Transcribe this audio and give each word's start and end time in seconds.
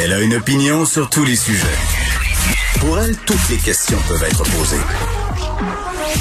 Elle 0.00 0.12
a 0.12 0.20
une 0.20 0.34
opinion 0.34 0.84
sur 0.84 1.10
tous 1.10 1.24
les 1.24 1.34
sujets. 1.34 1.66
Pour 2.80 2.98
elle, 3.00 3.16
toutes 3.18 3.48
les 3.50 3.56
questions 3.56 3.98
peuvent 4.06 4.22
être 4.22 4.42
posées. 4.44 4.76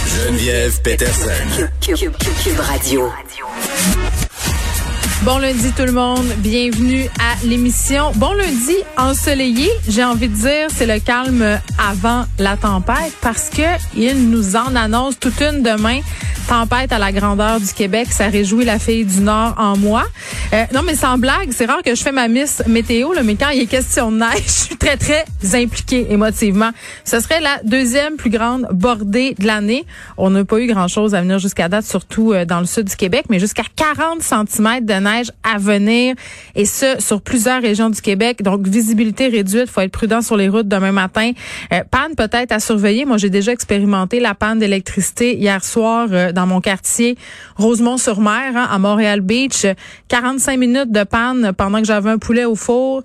Geneviève 0.08 0.82
Peterson. 0.82 1.68
Cube 1.82 2.60
Radio. 2.60 3.12
Bon 5.24 5.40
lundi 5.40 5.72
tout 5.76 5.84
le 5.84 5.92
monde, 5.92 6.26
bienvenue 6.38 7.08
à 7.20 7.46
l'émission. 7.46 8.12
Bon 8.16 8.34
lundi 8.34 8.76
ensoleillé, 8.98 9.70
j'ai 9.88 10.04
envie 10.04 10.30
de 10.30 10.36
dire, 10.36 10.68
c'est 10.74 10.86
le 10.86 11.00
calme 11.00 11.60
avant 11.78 12.26
la 12.40 12.56
tempête 12.56 13.14
parce 13.22 13.50
que 13.50 13.64
il 13.96 14.30
nous 14.30 14.56
en 14.56 14.76
annonce 14.76 15.20
toute 15.20 15.42
une 15.42 15.64
demain. 15.64 16.00
Tempête 16.48 16.94
à 16.94 16.98
la 16.98 17.12
grandeur 17.12 17.60
du 17.60 17.74
Québec, 17.74 18.08
ça 18.10 18.28
réjouit 18.28 18.64
la 18.64 18.80
fille 18.80 19.04
du 19.04 19.20
Nord 19.20 19.56
en 19.58 19.76
moi. 19.76 20.06
Euh, 20.54 20.64
non 20.74 20.82
mais 20.82 20.96
sans 20.96 21.18
blague, 21.18 21.50
c'est 21.52 21.66
rare 21.66 21.82
que 21.84 21.94
je 21.94 22.02
fais 22.02 22.14
ma 22.14 22.30
miss 22.30 22.64
météo, 22.68 23.12
là, 23.12 23.22
mais 23.22 23.36
quand 23.36 23.50
il 23.50 23.64
est 23.64 23.66
question 23.66 24.14
de 24.14 24.20
neige, 24.20 24.30
je 24.46 24.52
suis 24.52 24.78
très 24.78 24.96
très 24.96 25.26
impliquée 25.54 26.08
émotivement. 26.10 26.70
Ce 27.04 27.20
serait 27.20 27.42
la 27.42 27.60
deuxième 27.66 28.16
plus 28.16 28.30
grande 28.30 28.66
bordée 28.72 29.36
de 29.38 29.46
l'année. 29.46 29.86
On 30.18 30.30
n'a 30.30 30.46
pas 30.46 30.60
eu 30.60 30.68
grand-chose 30.68 31.16
à 31.16 31.22
venir 31.22 31.38
jusqu'à 31.38 31.68
date, 31.68 31.86
surtout 31.86 32.32
euh, 32.32 32.46
dans 32.46 32.62
le 32.62 32.66
sud 32.66 32.86
du 32.86 32.96
Québec, 32.96 33.26
mais 33.30 33.40
jusqu'à 33.40 33.64
40 33.76 34.22
cm 34.22 34.86
de 34.86 34.94
neige 34.94 35.32
à 35.44 35.58
venir, 35.58 36.16
et 36.56 36.66
ce 36.66 36.96
sur 37.00 37.22
plusieurs 37.22 37.62
régions 37.62 37.90
du 37.90 38.00
Québec. 38.00 38.42
Donc 38.42 38.66
visibilité 38.66 39.28
réduite, 39.28 39.70
faut 39.70 39.82
être 39.82 39.92
prudent 39.92 40.22
sur 40.22 40.38
les 40.38 40.48
routes 40.48 40.70
demain 40.70 40.94
matin. 40.94 41.32
Euh, 41.74 41.84
panne 41.92 42.16
peut-être 42.16 42.54
à 42.54 42.62
surveiller. 42.62 43.04
Moi 43.04 43.18
j'ai 43.18 43.30
déjà 43.30 43.52
expérimenté 43.52 44.22
la 44.22 44.34
panne 44.34 44.60
d'électricité 44.60 45.36
hier 45.36 45.62
soir 45.66 46.08
dans 46.38 46.46
mon 46.46 46.62
quartier 46.62 47.18
Rosemont-sur-Mer, 47.56 48.56
hein, 48.56 48.68
à 48.70 48.78
Montréal 48.78 49.22
Beach. 49.22 49.66
45 50.08 50.58
minutes 50.58 50.92
de 50.92 51.04
panne 51.04 51.52
pendant 51.58 51.80
que 51.80 51.88
j'avais 51.88 52.12
un 52.12 52.20
poulet 52.20 52.46
au 52.46 52.56
four 52.56 53.04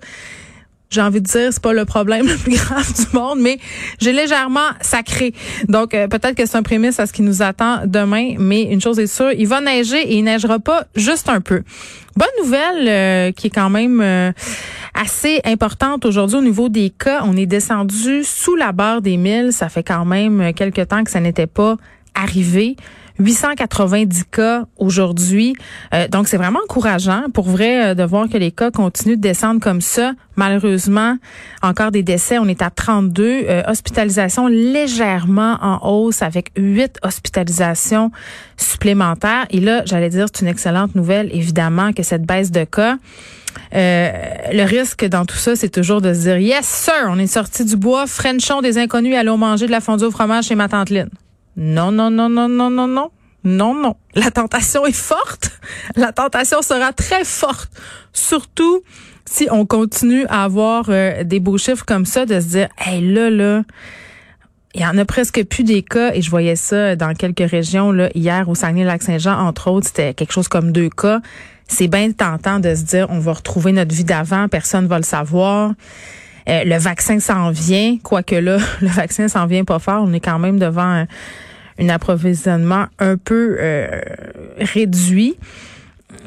j'ai 0.93 1.01
envie 1.01 1.21
de 1.21 1.25
dire, 1.25 1.51
c'est 1.51 1.61
pas 1.61 1.73
le 1.73 1.85
problème 1.85 2.27
le 2.27 2.37
plus 2.37 2.53
grave 2.53 2.93
du 2.93 3.17
monde, 3.17 3.39
mais 3.41 3.57
j'ai 3.99 4.13
légèrement 4.13 4.69
sacré. 4.81 5.33
Donc, 5.67 5.93
euh, 5.93 6.07
peut-être 6.07 6.35
que 6.35 6.45
c'est 6.45 6.55
un 6.55 6.61
prémisse 6.61 6.99
à 6.99 7.07
ce 7.07 7.13
qui 7.13 7.23
nous 7.23 7.41
attend 7.41 7.87
demain, 7.87 8.35
mais 8.37 8.61
une 8.63 8.79
chose 8.79 8.99
est 8.99 9.07
sûre, 9.07 9.31
il 9.31 9.47
va 9.47 9.59
neiger 9.59 10.01
et 10.01 10.17
il 10.17 10.23
neigera 10.23 10.59
pas 10.59 10.85
juste 10.95 11.29
un 11.29 11.41
peu. 11.41 11.63
Bonne 12.15 12.27
nouvelle 12.43 12.87
euh, 12.87 13.31
qui 13.31 13.47
est 13.47 13.49
quand 13.49 13.71
même 13.71 13.99
euh, 14.01 14.31
assez 14.93 15.41
importante 15.45 16.05
aujourd'hui 16.05 16.37
au 16.37 16.43
niveau 16.43 16.69
des 16.69 16.91
cas. 16.91 17.23
On 17.25 17.35
est 17.35 17.47
descendu 17.47 18.23
sous 18.23 18.55
la 18.55 18.71
barre 18.71 19.01
des 19.01 19.17
1000. 19.17 19.51
Ça 19.51 19.69
fait 19.69 19.81
quand 19.81 20.05
même 20.05 20.53
quelques 20.53 20.87
temps 20.87 21.03
que 21.03 21.09
ça 21.09 21.19
n'était 21.19 21.47
pas 21.47 21.77
arrivé. 22.13 22.75
890 23.19 24.25
cas 24.31 24.65
aujourd'hui. 24.77 25.55
Euh, 25.93 26.07
donc, 26.07 26.27
c'est 26.27 26.37
vraiment 26.37 26.59
encourageant 26.63 27.25
pour 27.33 27.47
vrai 27.47 27.91
euh, 27.91 27.93
de 27.95 28.03
voir 28.03 28.27
que 28.27 28.37
les 28.37 28.51
cas 28.51 28.71
continuent 28.71 29.15
de 29.15 29.21
descendre 29.21 29.59
comme 29.59 29.81
ça. 29.81 30.13
Malheureusement, 30.35 31.17
encore 31.61 31.91
des 31.91 32.03
décès. 32.03 32.39
On 32.39 32.47
est 32.47 32.61
à 32.61 32.69
32. 32.69 33.23
Euh, 33.23 33.61
hospitalisations 33.67 34.47
légèrement 34.47 35.57
en 35.61 35.87
hausse 35.87 36.21
avec 36.21 36.51
8 36.57 36.99
hospitalisations 37.03 38.11
supplémentaires. 38.57 39.45
Et 39.51 39.59
là, 39.59 39.83
j'allais 39.85 40.09
dire, 40.09 40.25
c'est 40.33 40.41
une 40.41 40.47
excellente 40.47 40.95
nouvelle, 40.95 41.29
évidemment, 41.33 41.93
que 41.93 42.03
cette 42.03 42.23
baisse 42.23 42.51
de 42.51 42.63
cas. 42.63 42.97
le 43.71 44.63
risque 44.63 45.05
dans 45.05 45.25
tout 45.25 45.37
ça, 45.37 45.55
c'est 45.55 45.69
toujours 45.69 46.01
de 46.01 46.13
se 46.13 46.21
dire 46.21 46.37
Yes, 46.37 46.65
sir, 46.65 47.07
on 47.09 47.19
est 47.19 47.27
sorti 47.27 47.63
du 47.63 47.77
bois, 47.77 48.07
Frenchon 48.07 48.61
des 48.61 48.79
inconnus, 48.79 49.15
allons 49.15 49.37
manger 49.37 49.67
de 49.67 49.71
la 49.71 49.81
fondue 49.81 50.05
au 50.05 50.11
fromage 50.11 50.45
chez 50.45 50.55
ma 50.55 50.67
tante 50.67 50.89
Lynn. 50.89 51.09
Non, 51.55 51.91
non, 51.91 52.09
non, 52.09 52.29
non, 52.29 52.49
non, 52.49 52.69
non, 52.69 52.87
non. 52.87 53.11
Non, 53.43 53.73
non. 53.73 53.95
La 54.15 54.31
tentation 54.31 54.85
est 54.85 54.95
forte. 54.95 55.51
La 55.95 56.13
tentation 56.13 56.61
sera 56.61 56.93
très 56.93 57.25
forte. 57.25 57.69
Surtout 58.13 58.83
si 59.25 59.47
on 59.51 59.65
continue 59.65 60.25
à 60.27 60.43
avoir 60.43 60.85
euh, 60.89 61.23
des 61.23 61.39
beaux 61.39 61.57
chiffres 61.57 61.85
comme 61.85 62.05
ça, 62.05 62.25
de 62.25 62.39
se 62.39 62.47
dire, 62.47 62.69
hey, 62.77 63.01
là, 63.01 63.29
là, 63.29 63.63
il 64.75 64.81
y 64.81 64.85
en 64.85 64.97
a 64.97 65.05
presque 65.05 65.43
plus 65.45 65.63
des 65.63 65.83
cas, 65.83 66.13
et 66.13 66.21
je 66.21 66.29
voyais 66.29 66.55
ça 66.55 66.95
dans 66.95 67.13
quelques 67.13 67.49
régions, 67.49 67.91
là, 67.91 68.09
hier 68.15 68.49
au 68.49 68.55
Saguenay-Lac-Saint-Jean, 68.55 69.39
entre 69.39 69.69
autres, 69.69 69.87
c'était 69.87 70.13
quelque 70.13 70.33
chose 70.33 70.47
comme 70.47 70.71
deux 70.71 70.89
cas. 70.89 71.21
C'est 71.67 71.87
bien 71.87 72.11
tentant 72.11 72.59
de 72.59 72.75
se 72.75 72.83
dire, 72.83 73.07
on 73.09 73.19
va 73.19 73.33
retrouver 73.33 73.71
notre 73.71 73.95
vie 73.95 74.03
d'avant, 74.03 74.47
personne 74.47 74.87
va 74.87 74.97
le 74.97 75.03
savoir. 75.03 75.73
Euh, 76.49 76.63
le 76.65 76.77
vaccin 76.77 77.19
s'en 77.19 77.51
vient, 77.51 77.97
quoique 78.01 78.35
là, 78.35 78.57
le 78.81 78.87
vaccin 78.87 79.27
s'en 79.27 79.45
vient 79.45 79.63
pas 79.63 79.79
fort. 79.79 80.03
On 80.07 80.13
est 80.13 80.19
quand 80.19 80.39
même 80.39 80.59
devant 80.59 81.05
un, 81.79 81.89
approvisionnement 81.89 82.85
un 82.99 83.17
peu 83.17 83.57
euh, 83.59 84.01
réduit. 84.59 85.35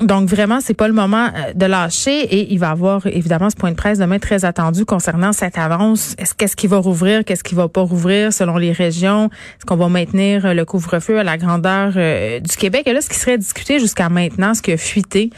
Donc 0.01 0.29
vraiment, 0.29 0.61
c'est 0.61 0.75
pas 0.75 0.89
le 0.89 0.95
moment 0.95 1.29
euh, 1.29 1.53
de 1.55 1.65
lâcher 1.65 2.21
et 2.21 2.53
il 2.53 2.59
va 2.59 2.69
y 2.69 2.71
avoir 2.71 3.07
évidemment 3.07 3.49
ce 3.49 3.57
point 3.57 3.71
de 3.71 3.77
presse 3.77 3.99
demain 3.99 4.19
très 4.19 4.45
attendu 4.45 4.85
concernant 4.85 5.33
cette 5.33 5.57
avance. 5.57 6.15
Est-ce 6.19 6.35
qu'est-ce 6.35 6.57
qui 6.57 6.67
va 6.67 6.79
rouvrir, 6.79 7.25
qu'est-ce 7.25 7.45
qui 7.45 7.55
va 7.55 7.69
pas 7.69 7.83
rouvrir 7.83 8.33
selon 8.33 8.59
les 8.59 8.73
régions? 8.73 9.27
Est-ce 9.27 9.65
qu'on 9.65 9.77
va 9.77 9.89
maintenir 9.89 10.53
le 10.53 10.65
couvre-feu 10.65 11.19
à 11.19 11.25
la 11.25 11.39
grandeur 11.39 11.93
du 11.93 12.57
Québec? 12.59 12.83
Et 12.87 12.93
là, 12.93 13.01
ce 13.01 13.09
qui 13.09 13.17
serait 13.19 13.39
discuté 13.39 13.79
jusqu'à 13.79 14.09
maintenant, 14.09 14.53
ce 14.53 14.61
qui 14.61 14.73
a 14.73 14.77
fuité. 14.77 15.31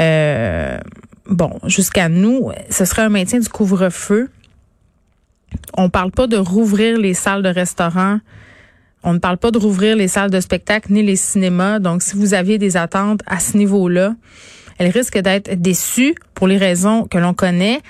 Euh, 0.00 0.78
bon, 1.30 1.58
jusqu'à 1.64 2.08
nous, 2.08 2.50
ce 2.68 2.84
serait 2.84 3.02
un 3.02 3.08
maintien 3.08 3.38
du 3.38 3.48
couvre-feu. 3.48 4.28
On 5.74 5.88
parle 5.88 6.10
pas 6.10 6.26
de 6.26 6.36
rouvrir 6.36 6.98
les 6.98 7.14
salles 7.14 7.42
de 7.42 7.48
restaurant. 7.48 8.18
On 9.02 9.14
ne 9.14 9.18
parle 9.18 9.38
pas 9.38 9.50
de 9.50 9.58
rouvrir 9.58 9.96
les 9.96 10.08
salles 10.08 10.30
de 10.30 10.40
spectacle 10.40 10.92
ni 10.92 11.02
les 11.02 11.16
cinémas. 11.16 11.78
Donc, 11.78 12.02
si 12.02 12.16
vous 12.16 12.34
aviez 12.34 12.58
des 12.58 12.76
attentes 12.76 13.22
à 13.26 13.40
ce 13.40 13.56
niveau-là, 13.56 14.14
elles 14.78 14.90
risquent 14.90 15.18
d'être 15.18 15.54
déçues 15.60 16.14
pour 16.34 16.46
les 16.46 16.58
raisons 16.58 17.04
que 17.04 17.18
l'on 17.18 17.32
connaît. 17.32 17.80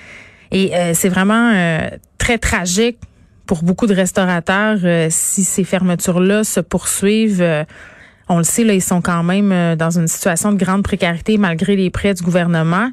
Et 0.51 0.75
euh, 0.75 0.91
c'est 0.93 1.09
vraiment 1.09 1.51
euh, 1.53 1.89
très 2.17 2.37
tragique 2.37 2.97
pour 3.45 3.63
beaucoup 3.63 3.87
de 3.87 3.93
restaurateurs 3.93 4.79
euh, 4.83 5.07
si 5.09 5.43
ces 5.43 5.63
fermetures-là 5.63 6.43
se 6.43 6.59
poursuivent. 6.59 7.65
on 8.29 8.37
le 8.37 8.43
sait, 8.43 8.63
là, 8.63 8.73
ils 8.73 8.81
sont 8.81 9.01
quand 9.01 9.23
même 9.23 9.75
dans 9.75 9.97
une 9.97 10.07
situation 10.07 10.53
de 10.53 10.57
grande 10.57 10.83
précarité 10.83 11.37
malgré 11.37 11.75
les 11.75 11.89
prêts 11.89 12.13
du 12.13 12.23
gouvernement. 12.23 12.89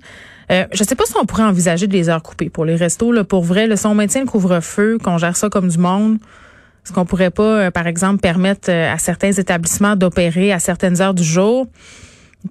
Euh, 0.50 0.64
je 0.72 0.82
sais 0.82 0.94
pas 0.94 1.04
si 1.04 1.14
on 1.20 1.26
pourrait 1.26 1.44
envisager 1.44 1.86
de 1.86 1.92
les 1.92 2.08
heures 2.08 2.22
coupées 2.22 2.50
pour 2.50 2.64
les 2.64 2.76
restos. 2.76 3.12
Là, 3.12 3.24
pour 3.24 3.44
vrai, 3.44 3.66
le 3.66 3.76
si 3.76 3.86
on 3.86 3.94
maintient 3.94 4.22
le 4.22 4.26
couvre-feu, 4.26 4.98
qu'on 5.02 5.18
gère 5.18 5.36
ça 5.36 5.48
comme 5.48 5.68
du 5.68 5.78
monde, 5.78 6.18
est-ce 6.84 6.92
qu'on 6.92 7.04
pourrait 7.04 7.30
pas, 7.30 7.42
euh, 7.42 7.70
par 7.70 7.86
exemple, 7.86 8.20
permettre 8.20 8.70
euh, 8.70 8.92
à 8.92 8.98
certains 8.98 9.32
établissements 9.32 9.94
d'opérer 9.94 10.52
à 10.52 10.58
certaines 10.58 11.00
heures 11.02 11.14
du 11.14 11.24
jour? 11.24 11.66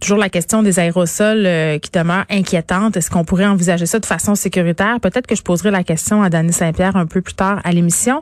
Toujours 0.01 0.17
la 0.17 0.29
question 0.29 0.61
des 0.63 0.79
aérosols 0.79 1.79
qui 1.79 1.89
demeure 1.91 2.25
inquiétante. 2.29 2.97
Est-ce 2.97 3.09
qu'on 3.09 3.23
pourrait 3.23 3.45
envisager 3.45 3.85
ça 3.85 3.99
de 3.99 4.05
façon 4.05 4.35
sécuritaire? 4.35 4.99
Peut-être 4.99 5.25
que 5.25 5.35
je 5.35 5.41
poserai 5.41 5.71
la 5.71 5.83
question 5.83 6.21
à 6.21 6.29
Dany 6.29 6.51
Saint-Pierre 6.51 6.97
un 6.97 7.05
peu 7.05 7.21
plus 7.21 7.33
tard 7.33 7.61
à 7.63 7.71
l'émission. 7.71 8.21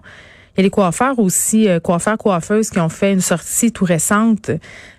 A 0.58 0.62
les 0.62 0.70
coiffeurs 0.70 1.20
aussi, 1.20 1.68
euh, 1.68 1.80
coiffeurs, 1.80 2.18
coiffeuses 2.18 2.70
qui 2.70 2.80
ont 2.80 2.90
fait 2.90 3.12
une 3.12 3.22
sortie 3.22 3.72
tout 3.72 3.86
récente, 3.86 4.52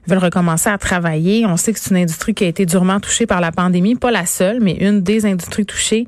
veulent 0.07 0.19
recommencer 0.19 0.69
à 0.69 0.79
travailler. 0.79 1.47
On 1.47 1.57
sait 1.57 1.73
que 1.73 1.81
c'est 1.81 1.91
une 1.91 1.97
industrie 1.97 2.35
qui 2.35 2.45
a 2.45 2.49
été 2.49 2.67
durement 2.67 3.01
touchée 3.01 3.27
par 3.27 3.41
la 3.41 3.53
pandémie, 3.53 3.95
pas 3.95 4.11
la 4.11 4.27
seule, 4.27 4.61
mais 4.61 4.75
une 4.75 5.03
des 5.03 5.25
industries 5.25 5.67
touchées. 5.67 6.07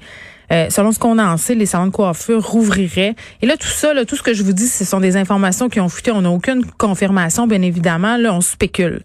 Euh, 0.50 0.70
selon 0.70 0.92
ce 0.92 0.98
qu'on 0.98 1.18
en 1.18 1.36
sait, 1.36 1.54
les 1.54 1.66
salons 1.66 1.86
de 1.86 1.92
coiffure 1.92 2.42
rouvriraient. 2.42 3.14
Et 3.42 3.46
là, 3.46 3.56
tout 3.56 3.68
ça, 3.68 3.92
là, 3.92 4.04
tout 4.04 4.16
ce 4.16 4.22
que 4.22 4.32
je 4.32 4.42
vous 4.42 4.52
dis, 4.52 4.66
ce 4.66 4.84
sont 4.84 5.00
des 5.00 5.16
informations 5.16 5.68
qui 5.68 5.80
ont 5.80 5.88
fuité. 5.88 6.10
On 6.10 6.22
n'a 6.22 6.30
aucune 6.30 6.64
confirmation, 6.64 7.46
bien 7.46 7.62
évidemment. 7.62 8.16
Là, 8.16 8.32
on 8.34 8.40
spécule. 8.40 9.02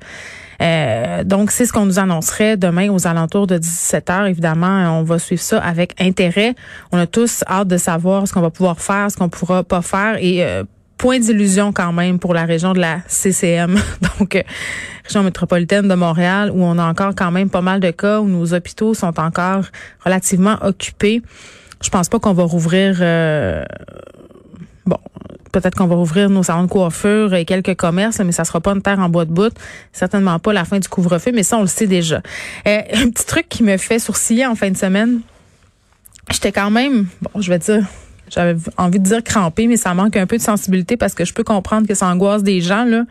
Euh, 0.63 1.23
donc, 1.23 1.51
c'est 1.51 1.65
ce 1.65 1.73
qu'on 1.73 1.85
nous 1.85 1.99
annoncerait 1.99 2.57
demain 2.57 2.89
aux 2.89 3.05
alentours 3.05 3.47
de 3.47 3.57
17 3.57 4.09
heures. 4.09 4.25
Évidemment, 4.27 4.99
on 4.99 5.03
va 5.03 5.19
suivre 5.19 5.41
ça 5.41 5.59
avec 5.59 5.99
intérêt. 5.99 6.55
On 6.91 6.97
a 6.97 7.05
tous 7.05 7.43
hâte 7.47 7.67
de 7.67 7.77
savoir 7.77 8.27
ce 8.27 8.33
qu'on 8.33 8.41
va 8.41 8.49
pouvoir 8.49 8.79
faire, 8.79 9.11
ce 9.11 9.17
qu'on 9.17 9.29
pourra 9.29 9.63
pas 9.63 9.81
faire 9.81 10.17
et 10.19 10.43
euh, 10.43 10.63
point 10.97 11.19
d'illusion 11.19 11.73
quand 11.73 11.91
même 11.91 12.17
pour 12.17 12.33
la 12.33 12.45
région 12.45 12.71
de 12.71 12.79
la 12.79 12.99
CCM, 13.07 13.77
donc 14.19 14.35
euh, 14.35 14.43
région 15.03 15.23
métropolitaine 15.23 15.87
de 15.87 15.95
Montréal, 15.95 16.49
où 16.53 16.63
on 16.63 16.77
a 16.77 16.85
encore 16.85 17.13
quand 17.15 17.31
même 17.31 17.49
pas 17.49 17.61
mal 17.61 17.81
de 17.81 17.91
cas, 17.91 18.21
où 18.21 18.27
nos 18.27 18.53
hôpitaux 18.53 18.93
sont 18.93 19.19
encore 19.19 19.65
relativement 20.05 20.57
occupés. 20.61 21.21
Je 21.83 21.89
pense 21.89 22.07
pas 22.07 22.19
qu'on 22.19 22.31
va 22.31 22.43
rouvrir 22.43 22.95
bon, 22.99 23.65
peut-être 25.53 25.75
qu'on 25.75 25.87
va 25.87 25.95
ouvrir 25.95 26.29
nos 26.29 26.43
salons 26.43 26.63
de 26.63 26.69
coiffure 26.69 27.33
et 27.33 27.45
quelques 27.45 27.75
commerces, 27.75 28.19
mais 28.19 28.33
ça 28.33 28.43
sera 28.43 28.59
pas 28.59 28.71
une 28.71 28.81
terre 28.81 28.99
en 28.99 29.07
bois 29.07 29.23
de 29.23 29.31
bout. 29.31 29.53
Certainement 29.93 30.37
pas 30.39 30.51
la 30.51 30.65
fin 30.65 30.79
du 30.79 30.89
couvre-feu, 30.89 31.31
mais 31.33 31.43
ça, 31.43 31.57
on 31.57 31.61
le 31.61 31.67
sait 31.67 31.87
déjà. 31.87 32.21
Euh, 32.67 32.81
un 32.93 33.09
petit 33.09 33.25
truc 33.25 33.47
qui 33.47 33.63
me 33.63 33.77
fait 33.77 33.99
sourciller 33.99 34.45
en 34.45 34.55
fin 34.55 34.69
de 34.69 34.77
semaine. 34.77 35.21
J'étais 36.31 36.51
quand 36.51 36.71
même, 36.71 37.07
bon, 37.21 37.41
je 37.41 37.49
vais 37.49 37.59
dire, 37.59 37.85
j'avais 38.29 38.55
envie 38.77 38.99
de 38.99 39.05
dire 39.05 39.23
crampé, 39.23 39.67
mais 39.67 39.77
ça 39.77 39.93
manque 39.93 40.17
un 40.17 40.25
peu 40.25 40.37
de 40.37 40.41
sensibilité 40.41 40.97
parce 40.97 41.13
que 41.13 41.23
je 41.23 41.33
peux 41.33 41.43
comprendre 41.43 41.87
que 41.87 41.93
ça 41.93 42.07
angoisse 42.07 42.43
des 42.43 42.59
gens, 42.59 42.83
là. 42.83 43.03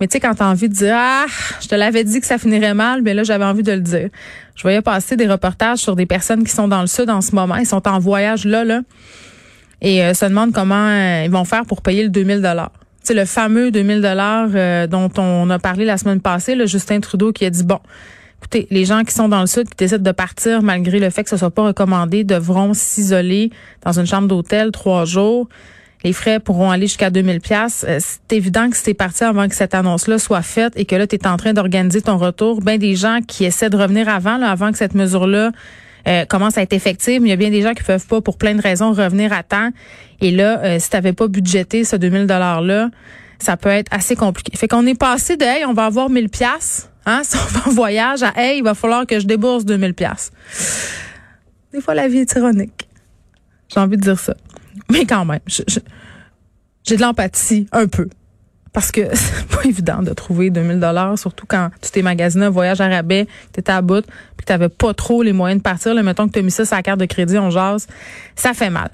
Mais 0.00 0.08
tu 0.08 0.12
sais, 0.12 0.20
quand 0.20 0.34
t'as 0.34 0.46
envie 0.46 0.68
de 0.68 0.74
dire 0.74 0.94
Ah, 0.96 1.26
je 1.60 1.68
te 1.68 1.74
l'avais 1.74 2.04
dit 2.04 2.20
que 2.20 2.26
ça 2.26 2.36
finirait 2.36 2.74
mal, 2.74 3.02
mais 3.02 3.14
là, 3.14 3.22
j'avais 3.22 3.44
envie 3.44 3.62
de 3.62 3.72
le 3.72 3.80
dire. 3.80 4.10
Je 4.54 4.62
voyais 4.62 4.82
passer 4.82 5.16
des 5.16 5.26
reportages 5.26 5.78
sur 5.78 5.96
des 5.96 6.04
personnes 6.04 6.44
qui 6.44 6.50
sont 6.50 6.68
dans 6.68 6.80
le 6.80 6.88
sud 6.88 7.08
en 7.10 7.20
ce 7.20 7.34
moment. 7.34 7.56
Ils 7.56 7.66
sont 7.66 7.86
en 7.88 7.98
voyage 7.98 8.44
là, 8.44 8.64
là 8.64 8.82
et 9.84 10.02
euh, 10.02 10.14
se 10.14 10.24
demandent 10.24 10.52
comment 10.52 10.88
euh, 10.88 11.24
ils 11.26 11.30
vont 11.30 11.44
faire 11.44 11.64
pour 11.66 11.82
payer 11.82 12.02
le 12.02 12.08
2000 12.08 12.40
dollars. 12.40 12.72
C'est 13.02 13.14
le 13.14 13.26
fameux 13.26 13.70
2000 13.70 14.00
dollars 14.00 14.48
euh, 14.54 14.86
dont 14.86 15.10
on 15.18 15.48
a 15.50 15.58
parlé 15.58 15.84
la 15.84 15.98
semaine 15.98 16.20
passée, 16.20 16.54
le 16.54 16.66
Justin 16.66 17.00
Trudeau 17.00 17.32
qui 17.32 17.44
a 17.44 17.50
dit 17.50 17.64
bon, 17.64 17.78
écoutez, 18.38 18.66
les 18.70 18.86
gens 18.86 19.04
qui 19.04 19.12
sont 19.12 19.28
dans 19.28 19.42
le 19.42 19.46
sud 19.46 19.68
qui 19.68 19.76
décident 19.76 20.02
de 20.02 20.12
partir 20.12 20.62
malgré 20.62 20.98
le 20.98 21.10
fait 21.10 21.22
que 21.22 21.30
ce 21.30 21.36
soit 21.36 21.50
pas 21.50 21.64
recommandé 21.66 22.24
devront 22.24 22.72
s'isoler 22.72 23.50
dans 23.84 23.98
une 23.98 24.06
chambre 24.06 24.26
d'hôtel 24.26 24.72
trois 24.72 25.04
jours. 25.04 25.48
Les 26.02 26.14
frais 26.14 26.40
pourront 26.40 26.70
aller 26.70 26.86
jusqu'à 26.86 27.10
2000 27.10 27.40
pièces. 27.40 27.84
Euh, 27.86 27.98
c'est 28.00 28.36
évident 28.36 28.70
que 28.70 28.76
si 28.78 28.84
t'es 28.84 28.94
parti 28.94 29.22
avant 29.22 29.48
que 29.48 29.54
cette 29.54 29.74
annonce-là 29.74 30.18
soit 30.18 30.42
faite 30.42 30.72
et 30.76 30.86
que 30.86 30.96
là 30.96 31.06
tu 31.06 31.18
en 31.26 31.36
train 31.36 31.52
d'organiser 31.52 32.00
ton 32.00 32.16
retour, 32.16 32.62
ben 32.62 32.78
des 32.78 32.96
gens 32.96 33.20
qui 33.26 33.44
essaient 33.44 33.70
de 33.70 33.76
revenir 33.76 34.08
avant, 34.08 34.38
là, 34.38 34.50
avant 34.50 34.72
que 34.72 34.78
cette 34.78 34.94
mesure-là 34.94 35.52
euh, 36.06 36.24
commence 36.26 36.58
à 36.58 36.62
être 36.62 36.72
effective, 36.72 37.20
mais 37.20 37.28
il 37.28 37.30
y 37.30 37.34
a 37.34 37.36
bien 37.36 37.50
des 37.50 37.62
gens 37.62 37.74
qui 37.74 37.82
peuvent 37.82 38.06
pas, 38.06 38.20
pour 38.20 38.36
plein 38.36 38.54
de 38.54 38.60
raisons, 38.60 38.92
revenir 38.92 39.32
à 39.32 39.42
temps. 39.42 39.70
Et 40.20 40.30
là, 40.30 40.60
euh, 40.62 40.78
si 40.78 40.90
tu 40.90 40.96
n'avais 40.96 41.12
pas 41.12 41.28
budgété 41.28 41.84
ce 41.84 41.96
2000 41.96 42.26
$-là, 42.26 42.90
ça 43.38 43.56
peut 43.56 43.68
être 43.68 43.92
assez 43.92 44.16
compliqué. 44.16 44.56
Fait 44.56 44.68
qu'on 44.68 44.86
est 44.86 44.98
passé 44.98 45.36
de, 45.36 45.44
hey, 45.44 45.64
on 45.64 45.72
va 45.72 45.86
avoir 45.86 46.10
1000 46.10 46.28
pièces 46.28 46.90
hein, 47.06 47.22
si 47.24 47.36
on 47.36 47.58
va 47.58 47.68
en 47.68 47.70
voyage, 47.70 48.22
à, 48.22 48.32
hey, 48.36 48.58
il 48.58 48.64
va 48.64 48.74
falloir 48.74 49.06
que 49.06 49.18
je 49.18 49.26
débourse 49.26 49.64
2000 49.64 49.94
pièces 49.94 50.30
Des 51.72 51.80
fois, 51.80 51.94
la 51.94 52.08
vie 52.08 52.18
est 52.18 52.34
ironique. 52.34 52.88
J'ai 53.72 53.80
envie 53.80 53.96
de 53.96 54.02
dire 54.02 54.18
ça. 54.18 54.34
Mais 54.90 55.06
quand 55.06 55.24
même, 55.24 55.40
j'ai 55.46 56.96
de 56.96 57.00
l'empathie, 57.00 57.66
un 57.72 57.86
peu 57.86 58.08
parce 58.74 58.90
que 58.90 59.00
c'est 59.14 59.46
pas 59.46 59.64
évident 59.64 60.02
de 60.02 60.12
trouver 60.12 60.50
2000 60.50 60.78
dollars, 60.80 61.18
surtout 61.18 61.46
quand 61.48 61.70
tu 61.80 61.90
t'es 61.90 62.02
magasiné 62.02 62.44
un 62.44 62.50
voyage 62.50 62.82
à 62.82 62.88
rabais, 62.88 63.26
tu 63.54 63.60
étais 63.60 63.72
à 63.72 63.80
bout, 63.80 64.04
puis 64.36 64.44
tu 64.44 64.52
n'avais 64.52 64.68
pas 64.68 64.92
trop 64.92 65.22
les 65.22 65.32
moyens 65.32 65.60
de 65.60 65.62
partir. 65.62 65.94
Là, 65.94 66.02
mettons 66.02 66.26
que 66.26 66.32
tu 66.32 66.40
as 66.40 66.42
mis 66.42 66.50
ça 66.50 66.66
sur 66.66 66.76
la 66.76 66.82
carte 66.82 67.00
de 67.00 67.06
crédit, 67.06 67.38
on 67.38 67.48
jase, 67.48 67.86
ça 68.36 68.52
fait 68.52 68.68
mal. 68.68 68.90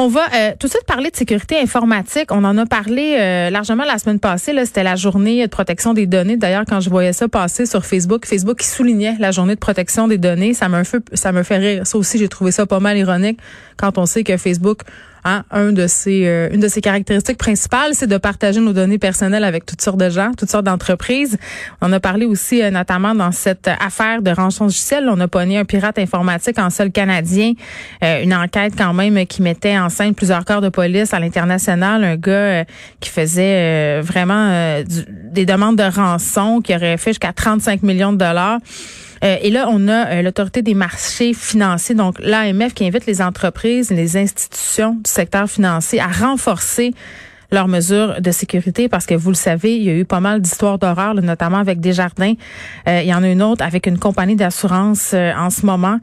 On 0.00 0.06
va 0.06 0.26
euh, 0.32 0.52
tout 0.56 0.68
de 0.68 0.70
suite 0.70 0.84
parler 0.84 1.10
de 1.10 1.16
sécurité 1.16 1.58
informatique. 1.58 2.30
On 2.30 2.44
en 2.44 2.56
a 2.56 2.66
parlé 2.66 3.16
euh, 3.18 3.50
largement 3.50 3.82
la 3.82 3.98
semaine 3.98 4.20
passée. 4.20 4.54
C'était 4.64 4.84
la 4.84 4.94
journée 4.94 5.42
de 5.44 5.50
protection 5.50 5.92
des 5.92 6.06
données. 6.06 6.36
D'ailleurs, 6.36 6.62
quand 6.68 6.78
je 6.78 6.88
voyais 6.88 7.12
ça 7.12 7.26
passer 7.26 7.66
sur 7.66 7.84
Facebook, 7.84 8.24
Facebook 8.24 8.60
qui 8.60 8.68
soulignait 8.68 9.16
la 9.18 9.32
journée 9.32 9.56
de 9.56 9.58
protection 9.58 10.06
des 10.06 10.16
données, 10.16 10.54
ça 10.54 10.68
me 10.68 10.84
fait 10.84 11.02
ça 11.14 11.32
me 11.32 11.42
fait 11.42 11.56
rire. 11.56 11.84
Ça 11.84 11.98
aussi, 11.98 12.16
j'ai 12.16 12.28
trouvé 12.28 12.52
ça 12.52 12.64
pas 12.64 12.78
mal 12.78 12.96
ironique 12.96 13.40
quand 13.76 13.98
on 13.98 14.06
sait 14.06 14.22
que 14.22 14.36
Facebook 14.36 14.82
Hein, 15.28 15.44
un 15.50 15.72
de 15.72 15.86
ses, 15.86 16.26
euh, 16.26 16.48
une 16.52 16.60
de 16.60 16.68
ses 16.68 16.80
caractéristiques 16.80 17.36
principales, 17.36 17.90
c'est 17.92 18.06
de 18.06 18.16
partager 18.16 18.60
nos 18.60 18.72
données 18.72 18.96
personnelles 18.96 19.44
avec 19.44 19.66
toutes 19.66 19.82
sortes 19.82 19.98
de 19.98 20.08
gens, 20.08 20.30
toutes 20.32 20.50
sortes 20.50 20.64
d'entreprises. 20.64 21.36
On 21.82 21.92
a 21.92 22.00
parlé 22.00 22.24
aussi 22.24 22.62
euh, 22.62 22.70
notamment 22.70 23.14
dans 23.14 23.30
cette 23.30 23.68
affaire 23.68 24.22
de 24.22 24.30
rançon 24.30 24.64
logiciel. 24.64 25.06
On 25.10 25.20
a 25.20 25.28
pogné 25.28 25.58
un 25.58 25.66
pirate 25.66 25.98
informatique 25.98 26.58
en 26.58 26.70
sol 26.70 26.90
canadien, 26.90 27.52
euh, 28.02 28.22
une 28.22 28.32
enquête 28.32 28.72
quand 28.78 28.94
même 28.94 29.26
qui 29.26 29.42
mettait 29.42 29.78
en 29.78 29.90
scène 29.90 30.14
plusieurs 30.14 30.46
corps 30.46 30.62
de 30.62 30.70
police 30.70 31.12
à 31.12 31.20
l'international, 31.20 32.04
un 32.04 32.16
gars 32.16 32.64
qui 32.98 33.10
faisait 33.10 34.00
vraiment 34.00 34.82
des 34.84 35.44
demandes 35.44 35.76
de 35.76 35.94
rançon, 35.94 36.62
qui 36.62 36.74
aurait 36.74 36.96
fait 36.96 37.10
jusqu'à 37.10 37.34
35 37.34 37.82
millions 37.82 38.12
de 38.12 38.18
dollars. 38.18 38.60
Euh, 39.24 39.36
et 39.42 39.50
là, 39.50 39.68
on 39.70 39.88
a 39.88 40.06
euh, 40.06 40.22
l'autorité 40.22 40.62
des 40.62 40.74
marchés 40.74 41.34
financiers, 41.34 41.94
donc 41.94 42.16
l'AMF, 42.20 42.74
qui 42.74 42.86
invite 42.86 43.06
les 43.06 43.22
entreprises, 43.22 43.90
les 43.90 44.16
institutions 44.16 44.92
du 44.92 45.10
secteur 45.10 45.48
financier 45.48 46.00
à 46.00 46.08
renforcer 46.08 46.94
leurs 47.50 47.66
mesures 47.66 48.20
de 48.20 48.30
sécurité 48.30 48.90
parce 48.90 49.06
que 49.06 49.14
vous 49.14 49.30
le 49.30 49.34
savez, 49.34 49.74
il 49.74 49.82
y 49.82 49.88
a 49.88 49.94
eu 49.94 50.04
pas 50.04 50.20
mal 50.20 50.42
d'histoires 50.42 50.78
d'horreur, 50.78 51.14
notamment 51.14 51.56
avec 51.56 51.80
Desjardins. 51.80 52.34
Euh, 52.86 53.00
il 53.02 53.08
y 53.08 53.14
en 53.14 53.22
a 53.22 53.28
une 53.28 53.42
autre 53.42 53.64
avec 53.64 53.86
une 53.86 53.98
compagnie 53.98 54.36
d'assurance 54.36 55.14
en 55.14 55.48
ce 55.48 55.64
moment. 55.64 55.98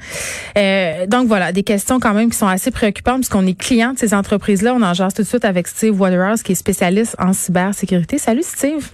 donc 1.08 1.28
voilà, 1.28 1.52
des 1.52 1.62
questions 1.62 2.00
quand 2.00 2.16
même 2.16 2.32
qui 2.32 2.38
sont 2.38 2.48
assez 2.48 2.72
préoccupantes 2.72 3.18
puisqu'on 3.18 3.46
est 3.46 3.54
client 3.54 3.94
de 3.94 4.00
ces 4.00 4.16
entreprises-là. 4.16 4.74
On 4.74 4.82
en 4.82 4.96
jase 4.96 5.14
tout 5.14 5.22
de 5.22 5.28
suite 5.28 5.46
avec 5.46 5.68
Steve 5.68 6.02
Waterhouse 6.02 6.42
qui 6.42 6.54
est 6.54 6.56
spécialiste 6.56 7.16
en 7.20 7.32
cybersécurité. 7.32 8.18
Salut 8.18 8.44
Steve. 8.44 8.90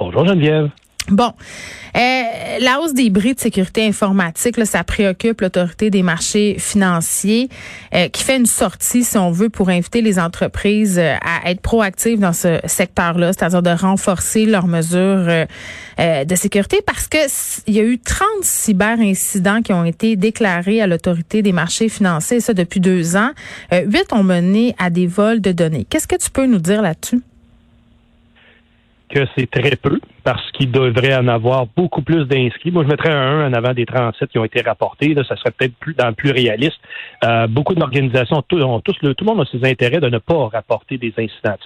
Bonjour 0.00 0.26
Geneviève. 0.26 0.70
Bon, 1.08 1.32
euh, 1.96 2.58
la 2.60 2.80
hausse 2.80 2.92
des 2.92 3.10
bris 3.10 3.34
de 3.34 3.40
sécurité 3.40 3.86
informatique, 3.86 4.56
là, 4.56 4.64
ça 4.64 4.82
préoccupe 4.82 5.40
l'autorité 5.40 5.88
des 5.88 6.02
marchés 6.02 6.56
financiers 6.58 7.48
euh, 7.94 8.08
qui 8.08 8.24
fait 8.24 8.36
une 8.36 8.46
sortie, 8.46 9.04
si 9.04 9.16
on 9.16 9.30
veut, 9.30 9.48
pour 9.48 9.68
inviter 9.68 10.02
les 10.02 10.18
entreprises 10.18 10.98
euh, 10.98 11.14
à 11.22 11.48
être 11.50 11.60
proactives 11.60 12.18
dans 12.18 12.32
ce 12.32 12.58
secteur-là, 12.64 13.32
c'est-à-dire 13.32 13.62
de 13.62 13.70
renforcer 13.70 14.46
leurs 14.46 14.66
mesures 14.66 15.46
de 15.98 16.34
sécurité 16.34 16.80
parce 16.84 17.06
que 17.06 17.16
il 17.66 17.74
y 17.74 17.80
a 17.80 17.82
eu 17.82 17.98
30 17.98 18.26
cyber-incidents 18.42 19.62
qui 19.62 19.72
ont 19.72 19.84
été 19.84 20.16
déclarés 20.16 20.82
à 20.82 20.86
l'autorité 20.86 21.40
des 21.40 21.52
marchés 21.52 21.88
financiers, 21.88 22.40
ça 22.40 22.52
depuis 22.52 22.80
deux 22.80 23.16
ans. 23.16 23.30
Huit 23.72 24.12
ont 24.12 24.22
mené 24.22 24.74
à 24.78 24.90
des 24.90 25.06
vols 25.06 25.40
de 25.40 25.52
données. 25.52 25.86
Qu'est-ce 25.88 26.06
que 26.06 26.16
tu 26.16 26.30
peux 26.30 26.46
nous 26.46 26.58
dire 26.58 26.82
là-dessus? 26.82 27.22
Que 29.08 29.20
c'est 29.36 29.50
très 29.50 29.76
peu 29.76 30.00
parce 30.24 30.50
qu'il 30.52 30.72
devrait 30.72 31.14
en 31.14 31.28
avoir 31.28 31.66
beaucoup 31.76 32.02
plus 32.02 32.24
d'inscrits. 32.24 32.72
Moi, 32.72 32.82
je 32.82 32.88
mettrais 32.88 33.12
un 33.12 33.46
1 33.46 33.50
en 33.50 33.52
avant 33.52 33.72
des 33.72 33.86
37 33.86 34.28
qui 34.28 34.38
ont 34.38 34.44
été 34.44 34.60
rapportés. 34.60 35.14
Là, 35.14 35.22
ça 35.22 35.36
serait 35.36 35.52
peut-être 35.52 35.76
plus 35.76 35.94
dans 35.94 36.08
le 36.08 36.14
plus 36.14 36.32
réaliste. 36.32 36.78
Euh, 37.24 37.46
beaucoup 37.46 37.74
d'organisations 37.74 38.42
tout, 38.42 38.60
ont 38.60 38.80
tous 38.80 38.96
le, 39.02 39.14
tout 39.14 39.24
le 39.24 39.32
monde 39.32 39.46
a 39.46 39.50
ses 39.50 39.64
intérêts 39.64 40.00
de 40.00 40.08
ne 40.08 40.18
pas 40.18 40.48
rapporter 40.48 40.98
des 40.98 41.14
incidents, 41.16 41.56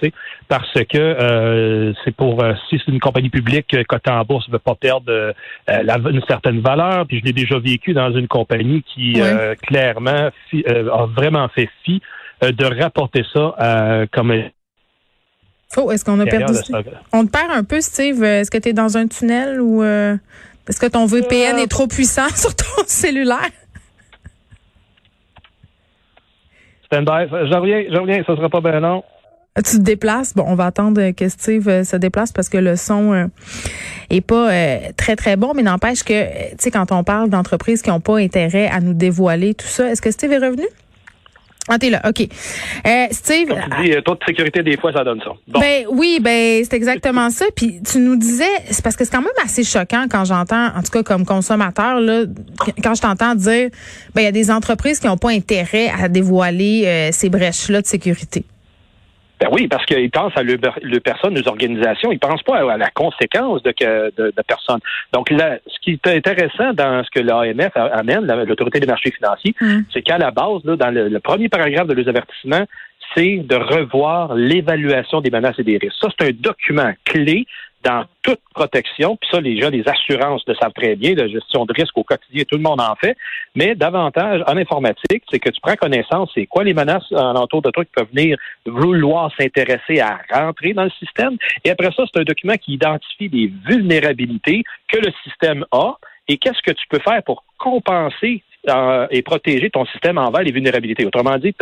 parce 0.47 0.73
que 0.73 0.97
euh, 0.97 1.93
c'est 2.05 2.15
pour 2.15 2.43
euh, 2.43 2.53
si 2.69 2.79
c'est 2.83 2.91
une 2.91 2.99
compagnie 2.99 3.29
publique 3.29 3.75
cotée 3.87 4.11
en 4.11 4.23
bourse, 4.23 4.47
ne 4.47 4.53
veut 4.53 4.59
pas 4.59 4.75
perdre 4.75 5.33
la, 5.67 5.97
une 5.97 6.21
certaine 6.27 6.59
valeur. 6.59 7.07
Puis 7.07 7.19
je 7.19 7.25
l'ai 7.25 7.33
déjà 7.33 7.57
vécu 7.57 7.93
dans 7.93 8.11
une 8.13 8.27
compagnie 8.27 8.83
qui 8.83 9.19
clairement 9.63 10.29
a 10.53 11.05
vraiment 11.07 11.47
fait 11.49 11.69
fi 11.83 12.01
de 12.41 12.81
rapporter 12.81 13.23
ça 13.33 14.07
comme 14.11 14.31
Oh, 15.77 15.91
est-ce 15.91 16.03
qu'on 16.03 16.19
a 16.19 16.25
perdu 16.25 16.53
On 17.13 17.25
te 17.25 17.31
perd 17.31 17.51
un 17.51 17.63
peu, 17.63 17.81
Steve. 17.81 18.23
Est-ce 18.23 18.51
que 18.51 18.57
tu 18.57 18.69
es 18.69 18.73
dans 18.73 18.97
un 18.97 19.07
tunnel 19.07 19.61
ou 19.61 19.81
euh, 19.81 20.17
est-ce 20.67 20.79
que 20.79 20.87
ton 20.87 21.05
VPN 21.05 21.57
est 21.57 21.69
trop 21.69 21.87
puissant 21.87 22.29
sur 22.35 22.53
ton 22.55 22.83
cellulaire? 22.87 23.49
Stand-by. 26.85 27.27
Je 27.29 27.55
reviens, 27.55 27.83
je 27.89 27.97
reviens, 27.97 28.23
ça 28.25 28.35
sera 28.35 28.49
pas 28.49 28.59
bien 28.59 28.79
long. 28.81 29.03
Tu 29.57 29.77
te 29.77 29.81
déplaces? 29.81 30.33
Bon, 30.33 30.43
on 30.47 30.55
va 30.55 30.67
attendre 30.67 31.11
que 31.11 31.27
Steve 31.29 31.67
euh, 31.67 31.83
se 31.83 31.95
déplace 31.97 32.31
parce 32.31 32.47
que 32.47 32.57
le 32.57 32.75
son 32.75 33.13
euh, 33.13 33.25
est 34.09 34.21
pas 34.21 34.49
très, 34.97 35.15
très 35.15 35.35
bon, 35.35 35.53
mais 35.55 35.61
n'empêche 35.61 36.03
que, 36.03 36.51
tu 36.51 36.55
sais, 36.57 36.71
quand 36.71 36.91
on 36.91 37.03
parle 37.03 37.29
d'entreprises 37.29 37.81
qui 37.81 37.89
n'ont 37.89 37.99
pas 37.99 38.17
intérêt 38.17 38.67
à 38.67 38.79
nous 38.79 38.93
dévoiler 38.93 39.53
tout 39.53 39.67
ça, 39.67 39.89
est-ce 39.89 40.01
que 40.01 40.11
Steve 40.11 40.31
est 40.33 40.37
revenu? 40.37 40.65
Ah, 41.67 41.77
t'es 41.77 41.91
là, 41.91 42.01
OK. 42.07 42.21
Euh, 42.21 43.07
Steve. 43.11 43.49
Comme 43.49 43.59
tu 43.77 43.83
dis, 43.83 43.95
euh, 43.95 44.01
taux 44.01 44.15
de 44.15 44.19
sécurité, 44.27 44.63
des 44.63 44.77
fois, 44.77 44.91
ça 44.91 45.03
donne 45.03 45.21
ça. 45.21 45.31
Ben 45.47 45.85
oui, 45.89 46.19
ben 46.19 46.63
c'est 46.63 46.75
exactement 46.75 47.29
ça. 47.29 47.45
Puis 47.55 47.81
tu 47.83 47.99
nous 47.99 48.15
disais, 48.15 48.49
c'est 48.71 48.83
parce 48.83 48.95
que 48.95 49.05
c'est 49.05 49.11
quand 49.11 49.21
même 49.21 49.29
assez 49.43 49.63
choquant 49.63 50.05
quand 50.09 50.25
j'entends, 50.25 50.67
en 50.75 50.81
tout 50.81 50.91
cas 50.91 51.03
comme 51.03 51.23
consommateur, 51.23 51.99
là, 51.99 52.23
quand 52.83 52.95
je 52.95 53.01
t'entends 53.01 53.35
dire, 53.35 53.69
ben 54.15 54.21
il 54.21 54.25
y 54.25 54.27
a 54.27 54.31
des 54.31 54.49
entreprises 54.49 54.99
qui 54.99 55.07
n'ont 55.07 55.17
pas 55.17 55.29
intérêt 55.29 55.89
à 55.89 56.09
dévoiler 56.09 56.83
euh, 56.85 57.09
ces 57.11 57.29
brèches-là 57.29 57.81
de 57.81 57.87
sécurité. 57.87 58.43
Ben 59.41 59.49
oui, 59.51 59.67
parce 59.67 59.83
qu'ils 59.85 60.11
pensent 60.11 60.37
à 60.37 60.43
le, 60.43 60.57
personnes, 60.99 61.33
les 61.33 61.47
organisations, 61.47 62.11
ils 62.11 62.19
pensent 62.19 62.43
pas 62.43 62.57
à, 62.57 62.77
la 62.77 62.91
conséquence 62.91 63.63
de, 63.63 63.73
de, 64.15 64.41
personnes. 64.47 64.79
Donc 65.13 65.31
là, 65.31 65.57
ce 65.65 65.79
qui 65.81 65.93
est 65.93 66.07
intéressant 66.07 66.73
dans 66.73 67.03
ce 67.03 67.09
que 67.09 67.19
l'AMF 67.19 67.75
amène, 67.75 68.27
l'autorité 68.45 68.79
des 68.79 68.85
marchés 68.85 69.09
financiers, 69.09 69.55
mm. 69.59 69.79
c'est 69.91 70.03
qu'à 70.03 70.19
la 70.19 70.29
base, 70.29 70.63
là, 70.63 70.75
dans 70.75 70.91
le, 70.93 71.19
premier 71.19 71.49
paragraphe 71.49 71.87
de 71.87 71.95
leurs 71.95 72.07
avertissements, 72.07 72.65
c'est 73.15 73.37
de 73.37 73.55
revoir 73.55 74.35
l'évaluation 74.35 75.21
des 75.21 75.31
menaces 75.31 75.57
et 75.57 75.63
des 75.63 75.79
risques. 75.79 75.97
Ça, 75.99 76.09
c'est 76.19 76.27
un 76.27 76.31
document 76.33 76.91
clé 77.03 77.47
dans 77.83 78.05
toute 78.21 78.39
protection, 78.53 79.17
puis 79.17 79.29
ça, 79.31 79.41
les 79.41 79.59
gens 79.59 79.69
des 79.69 79.83
assurances 79.87 80.43
le 80.47 80.55
savent 80.55 80.73
très 80.73 80.95
bien, 80.95 81.15
la 81.15 81.27
gestion 81.27 81.65
de 81.65 81.73
risque 81.73 81.97
au 81.97 82.03
quotidien, 82.03 82.43
tout 82.47 82.57
le 82.57 82.63
monde 82.63 82.81
en 82.81 82.95
fait, 82.95 83.17
mais 83.55 83.75
davantage 83.75 84.43
en 84.47 84.57
informatique, 84.57 85.23
c'est 85.29 85.39
que 85.39 85.49
tu 85.49 85.59
prends 85.61 85.75
connaissance, 85.75 86.29
c'est 86.33 86.45
quoi 86.45 86.63
les 86.63 86.73
menaces 86.73 87.11
alentour 87.11 87.61
de 87.61 87.71
toi 87.71 87.83
qui 87.83 87.91
peuvent 87.95 88.09
venir 88.13 88.37
vouloir 88.65 89.31
s'intéresser 89.37 89.99
à 89.99 90.19
rentrer 90.31 90.73
dans 90.73 90.83
le 90.83 90.91
système, 90.91 91.37
et 91.63 91.71
après 91.71 91.91
ça, 91.95 92.03
c'est 92.11 92.19
un 92.19 92.23
document 92.23 92.55
qui 92.55 92.73
identifie 92.73 93.29
les 93.29 93.51
vulnérabilités 93.65 94.63
que 94.87 94.99
le 94.99 95.11
système 95.23 95.65
a, 95.71 95.95
et 96.27 96.37
qu'est-ce 96.37 96.61
que 96.61 96.71
tu 96.71 96.87
peux 96.89 96.99
faire 96.99 97.23
pour 97.23 97.43
compenser 97.57 98.43
euh, 98.69 99.07
et 99.09 99.23
protéger 99.23 99.71
ton 99.71 99.85
système 99.87 100.19
envers 100.19 100.43
les 100.43 100.51
vulnérabilités. 100.51 101.03
Autrement 101.05 101.37
dit, 101.39 101.53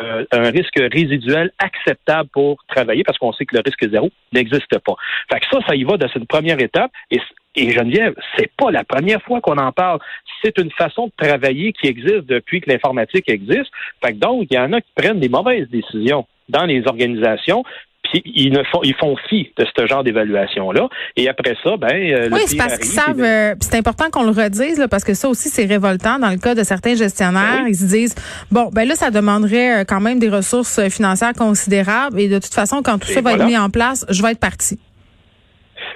euh, 0.00 0.24
un 0.32 0.50
risque 0.50 0.76
résiduel 0.76 1.52
acceptable 1.58 2.28
pour 2.32 2.64
travailler 2.66 3.04
parce 3.04 3.18
qu'on 3.18 3.32
sait 3.32 3.46
que 3.46 3.54
le 3.54 3.62
risque 3.64 3.88
zéro 3.88 4.10
n'existe 4.32 4.78
pas. 4.78 4.94
Fait 5.30 5.40
que 5.40 5.46
ça, 5.50 5.58
ça 5.66 5.76
y 5.76 5.84
va 5.84 5.96
dans 5.96 6.08
une 6.08 6.26
première 6.26 6.60
étape. 6.60 6.90
Et, 7.10 7.20
et 7.54 7.70
Geneviève, 7.70 8.14
c'est 8.36 8.50
pas 8.56 8.70
la 8.70 8.84
première 8.84 9.22
fois 9.22 9.40
qu'on 9.40 9.58
en 9.58 9.72
parle. 9.72 10.00
C'est 10.42 10.58
une 10.58 10.70
façon 10.72 11.06
de 11.06 11.12
travailler 11.16 11.72
qui 11.72 11.86
existe 11.86 12.26
depuis 12.26 12.60
que 12.60 12.70
l'informatique 12.70 13.28
existe. 13.28 13.70
Fait 14.04 14.12
que 14.12 14.18
donc, 14.18 14.48
il 14.50 14.54
y 14.54 14.58
en 14.58 14.72
a 14.72 14.80
qui 14.80 14.90
prennent 14.94 15.20
des 15.20 15.28
mauvaises 15.28 15.68
décisions 15.68 16.26
dans 16.48 16.64
les 16.64 16.86
organisations 16.86 17.64
puis 18.04 18.22
ils 18.24 18.52
ne 18.52 18.62
font 18.64 18.80
ils 18.82 18.94
font 18.94 19.16
fi 19.28 19.50
de 19.56 19.66
ce 19.76 19.86
genre 19.86 20.04
d'évaluation 20.04 20.70
là. 20.70 20.88
Et 21.16 21.28
après 21.28 21.56
ça, 21.62 21.76
ben 21.76 21.92
euh, 21.92 22.28
oui, 22.32 22.40
c'est 22.46 22.56
parce 22.56 22.78
qu'ils 22.78 22.90
savent. 22.90 23.20
Euh, 23.20 23.54
c'est 23.60 23.76
important 23.76 24.06
qu'on 24.10 24.24
le 24.24 24.30
redise 24.30 24.78
là, 24.78 24.88
parce 24.88 25.04
que 25.04 25.14
ça 25.14 25.28
aussi 25.28 25.48
c'est 25.48 25.64
révoltant 25.64 26.18
dans 26.18 26.30
le 26.30 26.38
cas 26.38 26.54
de 26.54 26.62
certains 26.62 26.94
gestionnaires. 26.94 27.62
Ben 27.62 27.68
ils 27.68 27.76
se 27.76 27.86
disent 27.86 28.14
bon 28.50 28.70
ben 28.72 28.86
là 28.86 28.94
ça 28.94 29.10
demanderait 29.10 29.80
euh, 29.80 29.84
quand 29.84 30.00
même 30.00 30.18
des 30.18 30.28
ressources 30.28 30.88
financières 30.88 31.32
considérables 31.32 32.20
et 32.20 32.28
de 32.28 32.38
toute 32.38 32.54
façon 32.54 32.82
quand 32.82 32.98
tout 32.98 33.08
ça 33.08 33.20
va 33.20 33.34
être 33.34 33.46
mis 33.46 33.58
en 33.58 33.70
place, 33.70 34.06
je 34.08 34.22
vais 34.22 34.32
être 34.32 34.40
parti. 34.40 34.78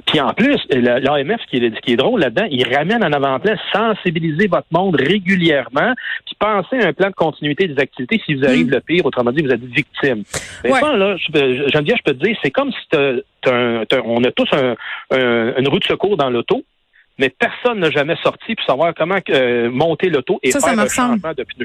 Puis 0.06 0.20
en 0.20 0.32
plus, 0.32 0.58
l'AMF, 0.70 1.40
ce 1.42 1.46
qui 1.50 1.64
est, 1.64 1.80
qui 1.80 1.92
est 1.92 1.96
drôle 1.96 2.20
là-dedans, 2.20 2.46
il 2.50 2.66
ramène 2.74 3.04
en 3.04 3.12
avant-plan 3.12 3.54
sensibiliser 3.72 4.46
votre 4.46 4.66
monde 4.70 4.96
régulièrement, 4.96 5.94
puis 6.24 6.36
penser 6.38 6.78
à 6.80 6.88
un 6.88 6.92
plan 6.92 7.08
de 7.08 7.14
continuité 7.14 7.68
des 7.68 7.80
activités 7.80 8.20
si 8.24 8.34
vous 8.34 8.44
arrive 8.44 8.68
mm. 8.68 8.70
le 8.70 8.80
pire, 8.80 9.06
autrement 9.06 9.32
dit, 9.32 9.42
vous 9.42 9.50
êtes 9.50 9.64
victime. 9.64 10.22
Mais 10.64 10.70
là, 10.70 11.16
je, 11.16 11.68
Geneviève, 11.72 11.96
je 11.98 12.02
peux 12.04 12.16
te 12.16 12.24
dire, 12.24 12.36
c'est 12.42 12.50
comme 12.50 12.70
si 12.72 12.98
on 13.46 14.24
a 14.24 14.32
tous 14.32 14.48
une 15.12 15.68
roue 15.68 15.78
de 15.78 15.84
secours 15.84 16.16
dans 16.16 16.30
l'auto, 16.30 16.62
mais 17.18 17.30
personne 17.30 17.80
n'a 17.80 17.90
jamais 17.90 18.16
sorti 18.22 18.54
pour 18.54 18.64
savoir 18.64 18.94
comment 18.96 19.18
euh, 19.30 19.70
monter 19.70 20.08
l'auto 20.08 20.38
et 20.42 20.52
ça, 20.52 20.60
faire 20.60 20.70
ça 20.70 20.76
me 20.76 20.82
ressemble. 20.82 21.20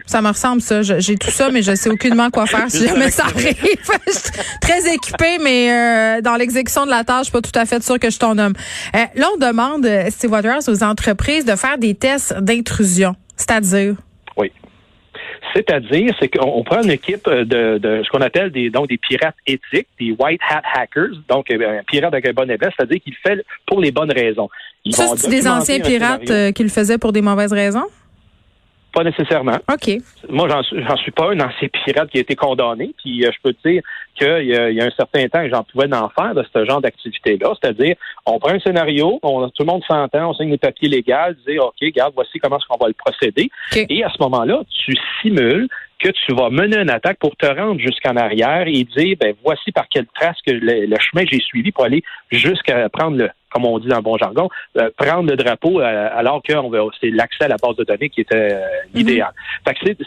Ça 0.06 0.22
me 0.22 0.28
ressemble, 0.30 0.62
ça. 0.62 0.82
J'ai 0.82 1.16
tout 1.16 1.30
ça, 1.30 1.52
mais 1.52 1.62
je 1.62 1.76
sais 1.76 1.90
aucunement 1.90 2.30
quoi 2.30 2.48
faire 2.48 2.70
si 2.70 2.88
jamais 2.88 3.12
ça 3.12 3.26
arrive. 3.26 3.56
je 4.08 4.12
suis 4.12 4.32
très 4.62 4.94
équipée, 4.94 5.38
mais 5.44 5.72
euh, 5.72 6.22
dans 6.22 6.36
l'exécution 6.36 6.86
de 6.86 6.92
la 6.92 7.04
tâche, 7.04 7.20
je 7.20 7.24
suis 7.26 7.32
pas 7.34 7.42
tout 7.42 7.60
à 7.60 7.66
fait 7.66 7.84
sûre 7.84 8.00
que 8.00 8.10
je 8.10 8.18
ton 8.18 8.38
homme. 8.38 8.54
Euh, 8.96 9.00
là, 9.16 9.28
on 9.36 9.38
demande, 9.38 9.88
Steve 10.10 10.32
Waters, 10.32 10.68
aux 10.68 10.84
entreprises 10.84 11.46
de 11.46 11.56
faire 11.56 11.78
des 11.78 11.94
tests 11.96 12.34
d'intrusion. 12.40 13.16
C'est-à-dire? 13.38 13.96
C'est-à-dire, 15.54 16.16
c'est 16.20 16.30
qu'on 16.30 16.64
prend 16.64 16.82
une 16.82 16.92
équipe 16.92 17.30
de, 17.30 17.78
de 17.78 18.02
ce 18.04 18.10
qu'on 18.10 18.22
appelle 18.22 18.52
des 18.52 18.70
donc 18.70 18.88
des 18.88 18.98
pirates 18.98 19.36
éthiques, 19.46 19.88
des 20.00 20.16
white 20.18 20.42
hat 20.50 20.64
hackers, 20.74 21.16
donc 21.30 21.52
un 21.52 21.84
pirate 21.86 22.14
avec 22.14 22.28
un 22.28 22.34
bon 22.34 22.50
événement, 22.50 22.74
c'est-à-dire 22.78 23.02
qu'il 23.04 23.16
fait 23.16 23.46
pour 23.66 23.80
les 23.80 23.92
bonnes 23.92 24.12
raisons. 24.12 24.50
ça, 24.92 25.08
c'est 25.16 25.30
des 25.30 25.48
anciens 25.48 25.80
pirates 25.80 26.30
euh, 26.30 26.52
qui 26.52 26.64
le 26.64 26.70
faisaient 26.70 26.98
pour 26.98 27.14
des 27.14 27.22
mauvaises 27.22 27.54
raisons? 27.54 27.86
Pas 28.94 29.04
nécessairement. 29.04 29.58
OK. 29.72 29.98
Moi, 30.30 30.48
j'en 30.48 30.96
suis, 30.98 31.12
pas 31.12 31.32
un 31.32 31.40
ancien 31.40 31.68
pirate 31.68 32.10
qui 32.12 32.20
a 32.20 32.22
été 32.22 32.36
condamné. 32.36 32.94
Puis 32.98 33.26
euh, 33.26 33.32
je 33.34 33.38
peux 33.42 33.54
te 33.54 33.68
dire 33.68 33.82
qu'il 34.16 34.46
y, 34.46 34.82
a 34.82 34.86
un 34.86 34.92
certain 34.92 35.28
temps 35.28 35.44
que 35.44 35.50
j'en 35.50 35.64
pouvais 35.64 35.92
en 35.94 36.10
faire 36.10 36.36
de 36.36 36.46
ce 36.54 36.66
genre 36.66 36.80
d'activité-là. 36.80 37.54
C'est-à-dire, 37.60 37.96
on 38.28 38.40
prend 38.40 38.52
un 38.52 38.60
scénario, 38.60 39.20
on, 39.24 39.50
tout 39.50 39.64
le 39.64 39.66
monde 39.66 39.84
s'entend, 39.88 40.30
on 40.30 40.34
signe 40.36 40.52
les 40.52 40.58
papiers 40.60 40.90
légaux, 40.90 41.34
dit 41.48 41.58
OK, 41.58 41.74
regarde, 41.82 42.14
voici 42.14 42.38
comment 42.38 42.58
est-ce 42.58 42.68
qu'on 42.68 42.78
va 42.78 42.88
le 42.88 42.94
procéder. 42.94 43.50
Et 43.76 44.04
à 44.04 44.10
ce 44.10 44.22
moment-là, 44.22 44.62
tu 44.70 44.96
simules 45.22 45.68
que 46.04 46.10
tu 46.10 46.34
vas 46.36 46.50
mener 46.50 46.78
une 46.78 46.90
attaque 46.90 47.18
pour 47.18 47.36
te 47.38 47.46
rendre 47.46 47.80
jusqu'en 47.80 48.18
arrière 48.18 48.68
et 48.68 48.84
dire, 48.84 49.16
ben 49.20 49.34
voici 49.42 49.72
par 49.72 49.88
quelle 49.88 50.08
trace 50.08 50.38
que 50.46 50.52
le, 50.52 50.86
le 50.86 50.98
chemin 51.00 51.24
j'ai 51.32 51.40
suivi 51.40 51.72
pour 51.72 51.86
aller 51.86 52.04
jusqu'à 52.30 52.90
prendre 52.90 53.18
le 53.18 53.30
comme 53.54 53.66
on 53.66 53.78
dit 53.78 53.88
dans 53.88 53.98
le 53.98 54.02
bon 54.02 54.18
jargon, 54.18 54.50
euh, 54.78 54.90
prendre 54.98 55.30
le 55.30 55.38
drapeau 55.38 55.80
euh, 55.80 56.10
alors 56.12 56.42
que 56.42 56.54
c'est 57.00 57.12
l'accès 57.12 57.44
à 57.44 57.48
la 57.48 57.58
base 57.58 57.76
de 57.76 57.84
données 57.84 58.10
qui 58.10 58.22
était 58.22 58.52
euh, 58.52 58.66
mhm. 58.94 59.02
idéal. 59.02 59.32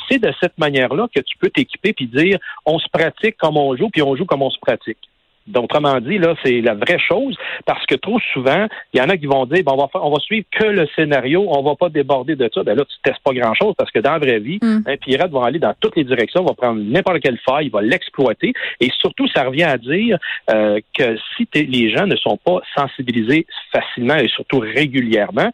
c'est 0.08 0.18
de 0.18 0.32
cette 0.40 0.58
manière-là 0.58 1.06
que 1.14 1.20
tu 1.20 1.38
peux 1.38 1.48
t'équiper 1.48 1.92
puis 1.92 2.08
dire 2.08 2.38
on 2.64 2.80
se 2.80 2.88
pratique 2.88 3.36
comme 3.36 3.56
on 3.56 3.76
joue 3.76 3.88
puis 3.88 4.02
on 4.02 4.16
joue 4.16 4.26
comme 4.26 4.42
on 4.42 4.50
se 4.50 4.58
pratique. 4.58 4.98
Donc, 5.46 5.64
autrement 5.64 6.00
dit, 6.00 6.18
là, 6.18 6.34
c'est 6.44 6.60
la 6.60 6.74
vraie 6.74 6.98
chose 6.98 7.36
parce 7.64 7.84
que 7.86 7.94
trop 7.94 8.18
souvent, 8.32 8.66
il 8.92 9.00
y 9.00 9.02
en 9.02 9.08
a 9.08 9.16
qui 9.16 9.26
vont 9.26 9.46
dire, 9.46 9.62
bon, 9.64 9.72
on 9.72 9.76
va, 9.76 9.88
on 9.94 10.10
va 10.10 10.18
suivre 10.20 10.46
que 10.50 10.64
le 10.64 10.86
scénario, 10.94 11.46
on 11.48 11.62
va 11.62 11.74
pas 11.76 11.88
déborder 11.88 12.36
de 12.36 12.48
ça. 12.52 12.62
Ben 12.62 12.76
là, 12.76 12.84
tu 12.84 12.96
testes 13.02 13.22
pas 13.22 13.32
grand-chose 13.32 13.74
parce 13.76 13.90
que 13.90 14.00
dans 14.00 14.12
la 14.12 14.18
vraie 14.18 14.40
vie, 14.40 14.58
mm. 14.62 14.80
un 14.86 14.96
pirate 14.96 15.30
va 15.30 15.44
aller 15.44 15.58
dans 15.58 15.74
toutes 15.80 15.96
les 15.96 16.04
directions, 16.04 16.44
va 16.44 16.54
prendre 16.54 16.80
n'importe 16.82 17.20
quelle 17.20 17.38
faille, 17.38 17.66
il 17.66 17.72
va 17.72 17.82
l'exploiter. 17.82 18.52
Et 18.80 18.90
surtout, 19.00 19.28
ça 19.28 19.44
revient 19.44 19.64
à 19.64 19.78
dire 19.78 20.18
euh, 20.50 20.80
que 20.96 21.16
si 21.36 21.48
les 21.54 21.90
gens 21.90 22.06
ne 22.06 22.16
sont 22.16 22.36
pas 22.36 22.60
sensibilisés 22.76 23.46
facilement 23.72 24.16
et 24.16 24.28
surtout 24.28 24.58
régulièrement, 24.58 25.50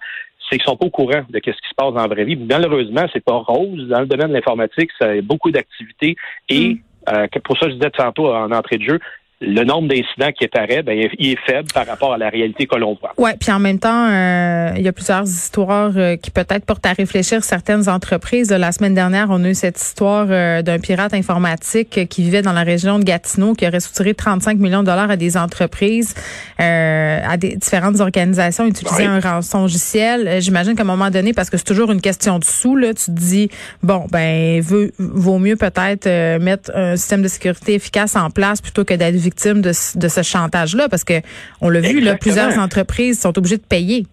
c'est 0.51 0.59
qu'ils 0.59 0.67
sont 0.67 0.77
pas 0.77 0.87
au 0.87 0.91
courant 0.91 1.23
de 1.29 1.41
ce 1.45 1.51
qui 1.51 1.69
se 1.69 1.75
passe 1.77 1.95
dans 1.95 2.03
la 2.03 2.09
vraie 2.09 2.25
vie. 2.25 2.37
Malheureusement, 2.37 3.07
c'est 3.13 3.25
pas 3.25 3.37
rose. 3.37 3.89
Dans 3.89 4.01
le 4.01 4.07
domaine 4.07 4.29
de 4.29 4.35
l'informatique, 4.35 4.91
ça 5.01 5.11
a 5.11 5.21
beaucoup 5.21 5.51
d'activités 5.51 6.17
et 6.49 6.75
mm. 6.75 6.79
euh, 7.15 7.27
pour 7.45 7.57
ça, 7.59 7.69
je 7.69 7.75
disais 7.75 7.91
tantôt 7.91 8.33
en 8.33 8.51
entrée 8.51 8.79
de 8.79 8.85
jeu, 8.85 8.99
le 9.43 9.65
nombre 9.65 9.89
d'incidents 9.89 10.33
qui 10.33 10.45
apparaît, 10.45 10.83
ben, 10.83 10.97
il 11.19 11.33
est 11.33 11.39
faible 11.47 11.69
par 11.75 11.87
rapport 11.87 12.13
à 12.13 12.19
la 12.19 12.29
réalité 12.29 12.67
que 12.67 12.77
l'on 12.77 12.97
voit. 13.01 13.13
Ouais, 13.19 13.35
puis 13.39 13.51
en 13.51 13.59
même 13.59 13.79
temps, 13.79 14.09
euh, 14.09 14.71
il 14.77 14.83
y 14.83 14.89
a 14.89 14.93
plusieurs 14.93 15.25
histoires 15.25 15.93
euh, 15.97 16.17
qui 16.17 16.31
peut-être 16.31 16.65
portent 16.65 16.87
à 16.87 16.93
réfléchir 16.93 17.43
certaines 17.43 17.89
entreprises. 17.89 18.51
La 18.51 18.73
semaine 18.73 18.95
dernière, 18.95 19.29
on 19.31 19.43
a 19.45 19.49
eu 19.49 19.55
cette 19.55 19.81
histoire 19.81 20.27
euh, 20.31 20.63
d'un 20.63 20.79
pirate 20.79 21.15
informatique 21.15 22.09
qui 22.09 22.23
vivait 22.23 22.43
dans 22.43 22.53
la 22.53 22.63
région 22.63 22.99
de 22.99 23.05
Gatineau, 23.05 23.55
qui 23.55 23.67
aurait 23.67 23.81
soutiré 23.81 24.15
35 24.15 24.59
millions 24.59 24.83
de 24.83 24.87
dollars 24.87 25.11
à 25.11 25.17
des 25.17 25.37
entreprises, 25.37 26.15
à 26.59 27.37
des 27.37 27.57
différentes 27.57 28.01
organisations 28.01 28.67
utilisaient 28.67 29.07
un 29.07 29.21
rançon 29.21 29.63
logiciel. 29.63 30.41
J'imagine 30.41 30.75
qu'à 30.75 30.83
un 30.83 30.87
moment 30.87 31.11
donné, 31.11 31.33
parce 31.33 31.51
que 31.51 31.57
c'est 31.57 31.65
toujours 31.65 31.91
une 31.91 32.01
question 32.01 32.39
de 32.39 32.45
sous, 32.45 32.77
là, 32.77 32.95
tu 32.95 33.07
te 33.07 33.11
dis 33.11 33.51
bon, 33.83 34.07
ben, 34.11 34.61
veut, 34.61 34.93
vaut 34.99 35.39
mieux 35.39 35.57
peut-être 35.57 36.39
mettre 36.39 36.71
un 36.75 36.97
système 36.97 37.23
de 37.23 37.29
sécurité 37.29 37.75
efficace 37.75 38.17
en 38.17 38.31
place 38.31 38.61
plutôt 38.61 38.85
que 38.85 38.95
d'être 38.95 39.17
de, 39.35 39.73
ce 39.73 40.23
chantage-là? 40.23 40.89
Parce 40.89 41.05
que 41.05 41.21
on 41.61 41.69
l'a 41.69 41.81
vu, 41.81 42.01
là, 42.01 42.17
plusieurs 42.17 42.59
entreprises 42.59 43.21
sont 43.21 43.37
obligées 43.37 43.59
de 43.59 43.63
payer. 43.63 44.07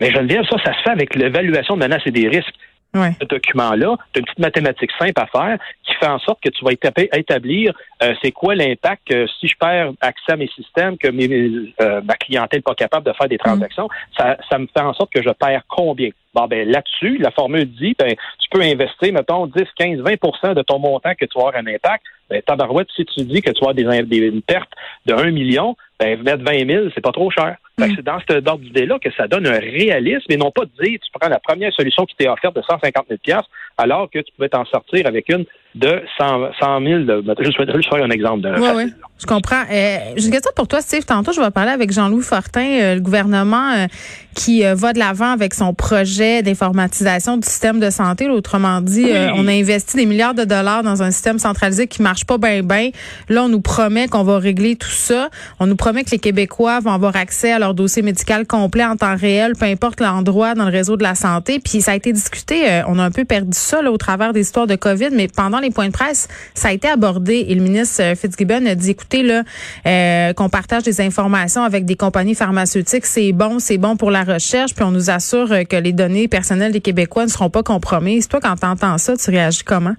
Mais 0.00 0.10
Geneviève, 0.10 0.44
ça, 0.50 0.56
ça 0.64 0.72
se 0.74 0.82
fait 0.82 0.90
avec 0.90 1.14
l'évaluation 1.14 1.76
de 1.76 1.80
menaces 1.80 2.02
et 2.06 2.10
des 2.10 2.28
risques. 2.28 2.54
Ce 2.94 3.26
document-là, 3.26 3.96
tu 4.12 4.18
as 4.18 4.20
une 4.20 4.24
petite 4.24 4.38
mathématique 4.38 4.90
simple 4.98 5.20
à 5.20 5.26
faire 5.26 5.58
qui 5.82 5.94
fait 5.94 6.06
en 6.06 6.18
sorte 6.20 6.40
que 6.40 6.48
tu 6.48 6.64
vas 6.64 6.70
établir 6.72 7.72
euh, 8.02 8.14
c'est 8.22 8.30
quoi 8.30 8.54
l'impact 8.54 9.12
si 9.40 9.48
je 9.48 9.54
perds 9.58 9.92
accès 10.00 10.32
à 10.32 10.36
mes 10.36 10.48
systèmes, 10.48 10.96
que 10.96 11.08
euh, 11.08 12.00
ma 12.02 12.14
clientèle 12.14 12.58
n'est 12.58 12.62
pas 12.62 12.74
capable 12.74 13.06
de 13.06 13.12
faire 13.12 13.28
des 13.28 13.34
mm. 13.34 13.38
transactions. 13.38 13.88
Ça, 14.16 14.36
ça 14.48 14.58
me 14.58 14.66
fait 14.66 14.82
en 14.82 14.94
sorte 14.94 15.12
que 15.12 15.22
je 15.22 15.30
perds 15.30 15.62
combien? 15.68 16.10
Bon, 16.34 16.46
ben 16.48 16.68
là-dessus, 16.68 17.18
la 17.18 17.30
formule 17.30 17.66
dit, 17.66 17.94
ben, 17.96 18.12
tu 18.38 18.48
peux 18.50 18.60
investir, 18.60 19.12
mettons, 19.12 19.46
10, 19.46 19.62
15, 19.76 20.00
20% 20.00 20.54
de 20.54 20.62
ton 20.62 20.80
montant 20.80 21.14
que 21.14 21.24
tu 21.24 21.38
vas 21.38 21.48
avoir 21.48 21.56
un 21.56 21.66
impact. 21.66 22.04
Ben, 22.28 22.42
tabarouette, 22.42 22.88
si 22.96 23.04
tu 23.04 23.22
dis 23.22 23.40
que 23.40 23.50
tu 23.50 23.64
vas 23.64 23.70
avoir 23.70 24.02
des, 24.02 24.16
une 24.16 24.42
perte 24.42 24.70
de 25.06 25.14
1 25.14 25.30
million, 25.30 25.76
ben, 26.00 26.20
mettre 26.22 26.42
20 26.42 26.66
000, 26.66 26.84
c'est 26.94 27.00
pas 27.00 27.12
trop 27.12 27.30
cher. 27.30 27.56
Mm. 27.78 27.84
C'est 27.94 28.02
dans 28.02 28.18
cet 28.28 28.48
ordre 28.48 28.64
d'idée-là 28.64 28.98
que 28.98 29.12
ça 29.12 29.28
donne 29.28 29.46
un 29.46 29.58
réalisme 29.58 30.30
et 30.30 30.36
non 30.36 30.50
pas 30.50 30.64
de 30.64 30.84
dire, 30.84 30.98
tu 31.00 31.10
prends 31.12 31.28
la 31.28 31.38
première 31.38 31.72
solution 31.72 32.04
qui 32.04 32.16
t'est 32.16 32.28
offerte 32.28 32.56
de 32.56 32.62
150 32.62 33.06
000 33.26 33.40
alors 33.78 34.10
que 34.10 34.18
tu 34.18 34.32
pouvais 34.32 34.48
t'en 34.48 34.64
sortir 34.64 35.06
avec 35.06 35.28
une 35.28 35.44
de 35.74 36.02
100, 36.18 36.52
100 36.60 36.80
000. 36.80 37.00
Je 37.00 37.64
vais 37.64 37.74
juste 37.74 37.88
faire 37.88 38.04
un 38.04 38.10
exemple. 38.10 38.42
De 38.42 38.50
oui, 38.60 38.68
oui, 38.76 38.92
je 39.18 39.26
comprends. 39.26 39.62
Euh, 39.70 39.98
J'ai 40.16 40.26
une 40.26 40.32
question 40.32 40.52
pour 40.54 40.68
toi, 40.68 40.80
Steve. 40.80 41.04
Tantôt, 41.04 41.32
je 41.32 41.40
vais 41.40 41.50
parler 41.50 41.72
avec 41.72 41.92
Jean-Louis 41.92 42.22
Fortin, 42.22 42.60
euh, 42.64 42.94
le 42.94 43.00
gouvernement 43.00 43.72
euh, 43.72 43.86
qui 44.34 44.64
euh, 44.64 44.74
va 44.74 44.92
de 44.92 44.98
l'avant 44.98 45.32
avec 45.32 45.54
son 45.54 45.74
projet 45.74 46.42
d'informatisation 46.42 47.36
du 47.36 47.48
système 47.48 47.80
de 47.80 47.90
santé. 47.90 48.28
autrement 48.28 48.80
dit, 48.80 49.06
on 49.34 49.46
a 49.46 49.52
investi 49.52 49.96
des 49.96 50.06
milliards 50.06 50.34
de 50.34 50.44
dollars 50.44 50.82
dans 50.82 51.02
un 51.02 51.10
système 51.10 51.38
centralisé 51.38 51.86
qui 51.86 52.02
marche 52.02 52.24
pas 52.24 52.38
bien, 52.38 52.62
bien. 52.62 52.90
Là, 53.28 53.44
on 53.44 53.48
nous 53.48 53.60
promet 53.60 54.08
qu'on 54.08 54.24
va 54.24 54.38
régler 54.38 54.76
tout 54.76 54.90
ça. 54.90 55.28
On 55.58 55.66
nous 55.66 55.76
promet 55.76 56.04
que 56.04 56.10
les 56.10 56.18
Québécois 56.18 56.80
vont 56.80 56.92
avoir 56.92 57.16
accès 57.16 57.52
à 57.52 57.58
leur 57.58 57.74
dossier 57.74 58.02
médical 58.02 58.46
complet 58.46 58.84
en 58.84 58.96
temps 58.96 59.16
réel, 59.16 59.54
peu 59.58 59.66
importe 59.66 60.00
l'endroit 60.00 60.54
dans 60.54 60.64
le 60.64 60.72
réseau 60.72 60.96
de 60.96 61.02
la 61.02 61.14
santé. 61.14 61.60
Puis 61.60 61.80
ça 61.80 61.92
a 61.92 61.94
été 61.96 62.12
discuté. 62.12 62.82
on 62.88 62.98
a 62.98 63.04
un 63.04 63.10
peu 63.10 63.24
perdu 63.24 63.56
ça 63.56 63.82
là, 63.82 63.90
au 63.92 63.98
travers 63.98 64.32
des 64.32 64.40
histoires 64.40 64.66
de 64.66 64.76
COVID, 64.76 65.10
mais 65.12 65.28
pendant 65.28 65.60
les 65.64 65.70
points 65.70 65.88
de 65.88 65.92
presse, 65.92 66.28
ça 66.54 66.68
a 66.68 66.72
été 66.72 66.88
abordé 66.88 67.46
et 67.48 67.54
le 67.54 67.62
ministre 67.62 68.02
euh, 68.02 68.14
Fitzgibbon 68.14 68.66
a 68.66 68.74
dit, 68.74 68.90
écoutez, 68.90 69.22
là, 69.22 69.42
euh, 69.86 70.32
qu'on 70.32 70.48
partage 70.48 70.84
des 70.84 71.00
informations 71.00 71.62
avec 71.62 71.84
des 71.84 71.96
compagnies 71.96 72.34
pharmaceutiques, 72.34 73.06
c'est 73.06 73.32
bon, 73.32 73.58
c'est 73.58 73.78
bon 73.78 73.96
pour 73.96 74.10
la 74.10 74.24
recherche, 74.24 74.74
puis 74.74 74.84
on 74.84 74.90
nous 74.90 75.10
assure 75.10 75.50
euh, 75.52 75.64
que 75.64 75.76
les 75.76 75.92
données 75.92 76.28
personnelles 76.28 76.72
des 76.72 76.80
Québécois 76.80 77.24
ne 77.24 77.30
seront 77.30 77.50
pas 77.50 77.62
compromises. 77.62 78.28
Toi, 78.28 78.40
quand 78.40 78.56
tu 78.56 78.66
entends 78.66 78.98
ça, 78.98 79.16
tu 79.16 79.30
réagis 79.30 79.64
comment? 79.64 79.94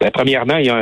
Ben, 0.00 0.10
premièrement, 0.10 0.56
il 0.56 0.66
y 0.66 0.70
a 0.70 0.76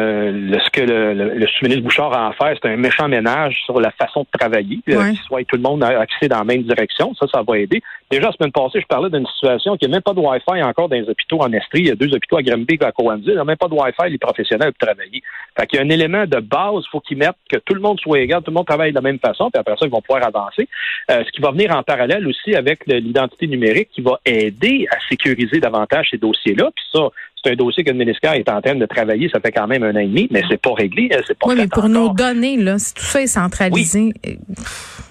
ce 0.65 0.71
que 0.71 0.81
le, 0.81 1.13
le, 1.15 1.47
sous-ministre 1.47 1.85
Bouchard 1.85 2.13
a 2.13 2.29
à 2.29 2.33
faire, 2.33 2.57
c'est 2.61 2.69
un 2.69 2.77
méchant 2.77 3.09
ménage 3.09 3.61
sur 3.65 3.81
la 3.81 3.91
façon 3.91 4.23
de 4.23 4.39
travailler, 4.39 4.81
ouais. 4.89 5.15
soit 5.27 5.45
tout 5.45 5.57
le 5.57 5.63
monde 5.63 5.85
accès 5.85 6.29
dans 6.29 6.39
la 6.39 6.45
même 6.45 6.63
direction. 6.63 7.15
Ça, 7.15 7.27
ça 7.33 7.43
va 7.47 7.59
aider. 7.59 7.83
Déjà, 8.11 8.27
la 8.27 8.33
semaine 8.33 8.53
passée, 8.53 8.81
je 8.81 8.87
parlais 8.87 9.11
d'une 9.11 9.27
situation 9.27 9.77
qui 9.77 9.87
n'a 9.87 9.93
même 9.93 10.03
pas 10.03 10.13
de 10.13 10.21
Wi-Fi 10.21 10.63
encore 10.63 10.89
dans 10.89 10.97
les 10.97 11.09
hôpitaux 11.09 11.41
en 11.41 11.53
Estrie. 11.53 11.81
Il 11.81 11.89
y 11.89 11.91
a 11.91 11.95
deux 11.95 12.15
hôpitaux 12.15 12.37
à 12.37 12.43
Granby 12.43 12.79
et 12.81 12.85
à 12.85 12.93
Cowanville. 12.93 13.29
Il 13.29 13.35
n'y 13.35 13.41
a 13.41 13.45
même 13.45 13.57
pas 13.57 13.69
de 13.69 13.75
Wi-Fi, 13.75 14.11
les 14.11 14.19
professionnels 14.19 14.73
pour 14.73 14.89
travailler. 14.89 15.23
Fait 15.59 15.67
qu'il 15.67 15.79
y 15.79 15.83
a 15.83 15.85
un 15.87 15.89
élément 15.89 16.27
de 16.27 16.41
base, 16.41 16.85
il 16.87 16.91
faut 16.91 17.01
qu'ils 17.01 17.17
mettent 17.17 17.37
que 17.51 17.57
tout 17.59 17.75
le 17.75 17.81
monde 17.81 17.99
soit 18.01 18.21
égal, 18.21 18.43
tout 18.43 18.51
le 18.51 18.55
monde 18.55 18.67
travaille 18.67 18.91
de 18.91 18.97
la 18.97 19.03
même 19.03 19.19
façon, 19.19 19.51
puis 19.51 19.61
après 19.61 19.77
ça, 19.79 19.87
ils 19.87 19.91
vont 19.91 20.03
pouvoir 20.03 20.27
avancer. 20.27 20.69
Euh, 21.11 21.23
ce 21.25 21.31
qui 21.33 21.41
va 21.41 21.53
venir 21.53 21.75
en 21.75 21.83
parallèle 21.83 22.27
aussi 22.27 22.55
avec 22.55 22.87
l'identité 22.87 23.47
numérique 23.47 23.89
qui 23.93 24.03
va 24.03 24.21
aider 24.27 24.87
à 24.91 24.97
sécuriser 25.09 25.61
davantage 25.61 26.09
ces 26.11 26.19
dossiers-là. 26.19 26.71
Puis 26.75 26.85
ça, 26.93 27.09
c'est 27.43 27.53
un 27.53 27.57
dossier 27.57 27.85
que 27.85 27.91
le 27.91 27.97
ministère 27.97 28.35
est 28.35 28.49
en 28.49 28.61
train 28.61 28.75
de 28.75 28.87
travailler. 28.87 29.29
Ça 29.33 29.41
fait 29.41 29.53
quand 29.53 29.67
même 29.67 29.83
un 29.83 29.95
an 29.95 29.99
et 29.99 30.07
demi, 30.07 30.29
mais 30.31 30.43
c'est 30.49 30.61
pas 30.61 30.75
réglé. 30.75 31.09
Hein, 31.13 31.21
c'est 31.27 31.39
pas 31.39 31.49
oui, 31.49 31.55
mais 31.57 31.67
pour 31.67 31.89
nos 31.89 32.11
données, 32.11 32.57
là, 32.57 32.79
si 32.79 32.95
tout 32.95 33.03
ça 33.03 33.23
est 33.23 33.27
centralisé. 33.27 34.13
Oui. 34.25 34.39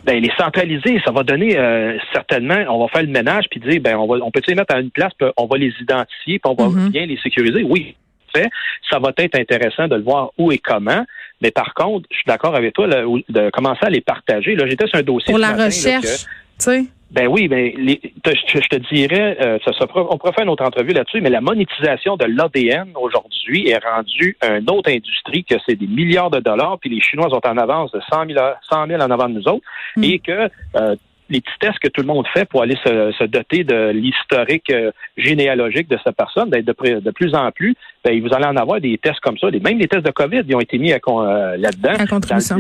Ben, 0.03 0.21
les 0.21 0.31
centraliser, 0.38 1.00
ça 1.05 1.11
va 1.11 1.23
donner 1.23 1.57
euh, 1.57 1.95
certainement, 2.11 2.57
on 2.69 2.79
va 2.79 2.88
faire 2.88 3.03
le 3.03 3.09
ménage 3.09 3.45
puis 3.51 3.59
dire, 3.59 3.79
ben, 3.81 3.95
on 3.97 4.07
va, 4.07 4.23
on 4.23 4.31
peut 4.31 4.41
les 4.47 4.55
mettre 4.55 4.73
à 4.73 4.79
une 4.79 4.89
place, 4.89 5.11
puis 5.17 5.29
on 5.38 5.45
va 5.45 5.57
les 5.57 5.73
identifier, 5.79 6.39
puis 6.39 6.51
on 6.51 6.55
va 6.55 6.69
mm-hmm. 6.69 6.89
bien 6.89 7.05
les 7.05 7.17
sécuriser. 7.17 7.63
Oui, 7.63 7.95
fait. 8.33 8.50
Ça 8.89 9.00
va 9.00 9.11
être 9.17 9.39
intéressant 9.39 9.88
de 9.88 9.95
le 9.95 10.03
voir 10.03 10.31
où 10.38 10.51
et 10.51 10.57
comment. 10.57 11.05
Mais 11.41 11.51
par 11.51 11.73
contre, 11.73 12.07
je 12.11 12.17
suis 12.17 12.25
d'accord 12.27 12.55
avec 12.55 12.73
toi 12.73 12.88
de 12.88 13.50
commencer 13.51 13.85
à 13.85 13.89
les 13.89 14.01
partager. 14.01 14.55
Là, 14.55 14.65
j'étais 14.67 14.88
sur 14.88 15.00
un 15.00 15.03
dossier 15.03 15.31
pour 15.31 15.39
la 15.39 15.53
recherche, 15.53 16.25
tu 16.25 16.27
sais. 16.57 16.85
Ben 17.12 17.27
oui, 17.27 17.50
ben 17.50 17.74
je, 17.75 18.68
te 18.70 18.94
dirais, 18.94 19.38
euh, 19.41 19.58
ça, 19.65 19.86
on 19.96 20.18
pourrait 20.18 20.32
faire 20.32 20.46
une 20.46 20.50
autre 20.50 20.63
entrevue 20.63 20.94
là-dessus, 20.94 21.20
mais 21.20 21.30
la 21.30 21.41
monétisation 21.41 22.15
de 22.15 22.24
l'ADN 22.24 22.89
aujourd'hui 22.96 23.68
est 23.68 23.84
rendue 23.84 24.38
une 24.41 24.70
autre 24.70 24.89
industrie 24.89 25.44
que 25.44 25.56
c'est 25.65 25.75
des 25.75 25.88
milliards 25.88 26.30
de 26.30 26.39
dollars, 26.39 26.77
puis 26.80 26.89
les 26.89 27.01
Chinois 27.01 27.30
sont 27.30 27.46
en 27.46 27.58
avance 27.58 27.91
de 27.91 28.00
100 28.10 28.27
000, 28.27 28.39
100 28.70 28.88
000 28.88 29.01
en 29.01 29.12
avant 29.12 29.27
de 29.27 29.34
nous 29.34 29.48
autres, 29.50 29.65
hmm. 29.98 30.03
et 30.06 30.20
que 30.20 30.50
euh, 30.77 30.96
les 31.30 31.41
petits 31.41 31.60
tests 31.60 31.80
que 31.80 31.89
tout 31.89 32.00
le 32.00 32.08
monde 32.08 32.25
fait 32.34 32.46
pour 32.48 32.62
aller 32.62 32.77
se, 32.86 33.25
doter 33.25 33.65
de 33.65 33.89
l'historique 33.89 34.70
euh, 34.70 34.91
généalogique 35.18 35.89
de 35.89 35.98
cette 36.01 36.15
personne, 36.15 36.50
ben, 36.50 36.63
de, 36.63 37.00
de 37.00 37.12
plus 37.12 37.36
en 37.36 37.51
plus, 37.51 37.75
ben, 38.06 38.22
vous 38.22 38.34
allez 38.34 38.46
en 38.46 38.56
avoir 38.56 38.80
des 38.80 38.98
tests 38.98 39.20
comme 39.20 39.38
ça. 39.38 39.48
Même 39.51 39.80
les 39.80 39.88
tests 39.89 40.06
de 40.06 40.12
COVID, 40.12 40.44
ils 40.48 40.56
ont 40.56 40.62
été 40.62 40.77
mis 40.77 40.91
là-dedans. 40.91 41.94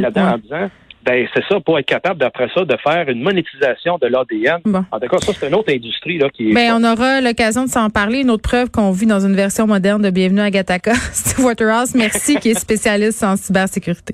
Là-dedans 0.01 0.33
en 0.33 0.37
disant 0.37 0.69
ben 1.03 1.27
c'est 1.33 1.43
ça, 1.49 1.59
pour 1.59 1.79
être 1.79 1.85
capable 1.85 2.19
d'après 2.19 2.47
ça 2.53 2.63
de 2.63 2.77
faire 2.77 3.09
une 3.09 3.21
monétisation 3.21 3.97
de 4.01 4.07
l'ADN. 4.07 4.61
En 4.91 4.99
tout 4.99 5.07
cas, 5.07 5.17
ça 5.17 5.33
c'est 5.33 5.47
une 5.47 5.55
autre 5.55 5.73
industrie 5.73 6.17
là 6.17 6.29
qui. 6.29 6.51
Est 6.51 6.53
ben 6.53 6.73
on 6.75 6.83
aura 6.83 7.21
l'occasion 7.21 7.65
de 7.65 7.69
s'en 7.69 7.89
parler. 7.89 8.21
Une 8.21 8.29
autre 8.29 8.43
preuve 8.43 8.69
qu'on 8.69 8.91
vit 8.91 9.07
dans 9.07 9.19
une 9.19 9.35
version 9.35 9.67
moderne 9.67 10.01
de 10.01 10.09
Bienvenue 10.09 10.41
à 10.41 10.51
Gataka. 10.51 10.93
Steve 11.13 11.45
Waterhouse, 11.45 11.95
merci, 11.95 12.35
qui 12.35 12.49
est 12.49 12.59
spécialiste 12.59 13.23
en 13.23 13.35
cybersécurité. 13.35 14.13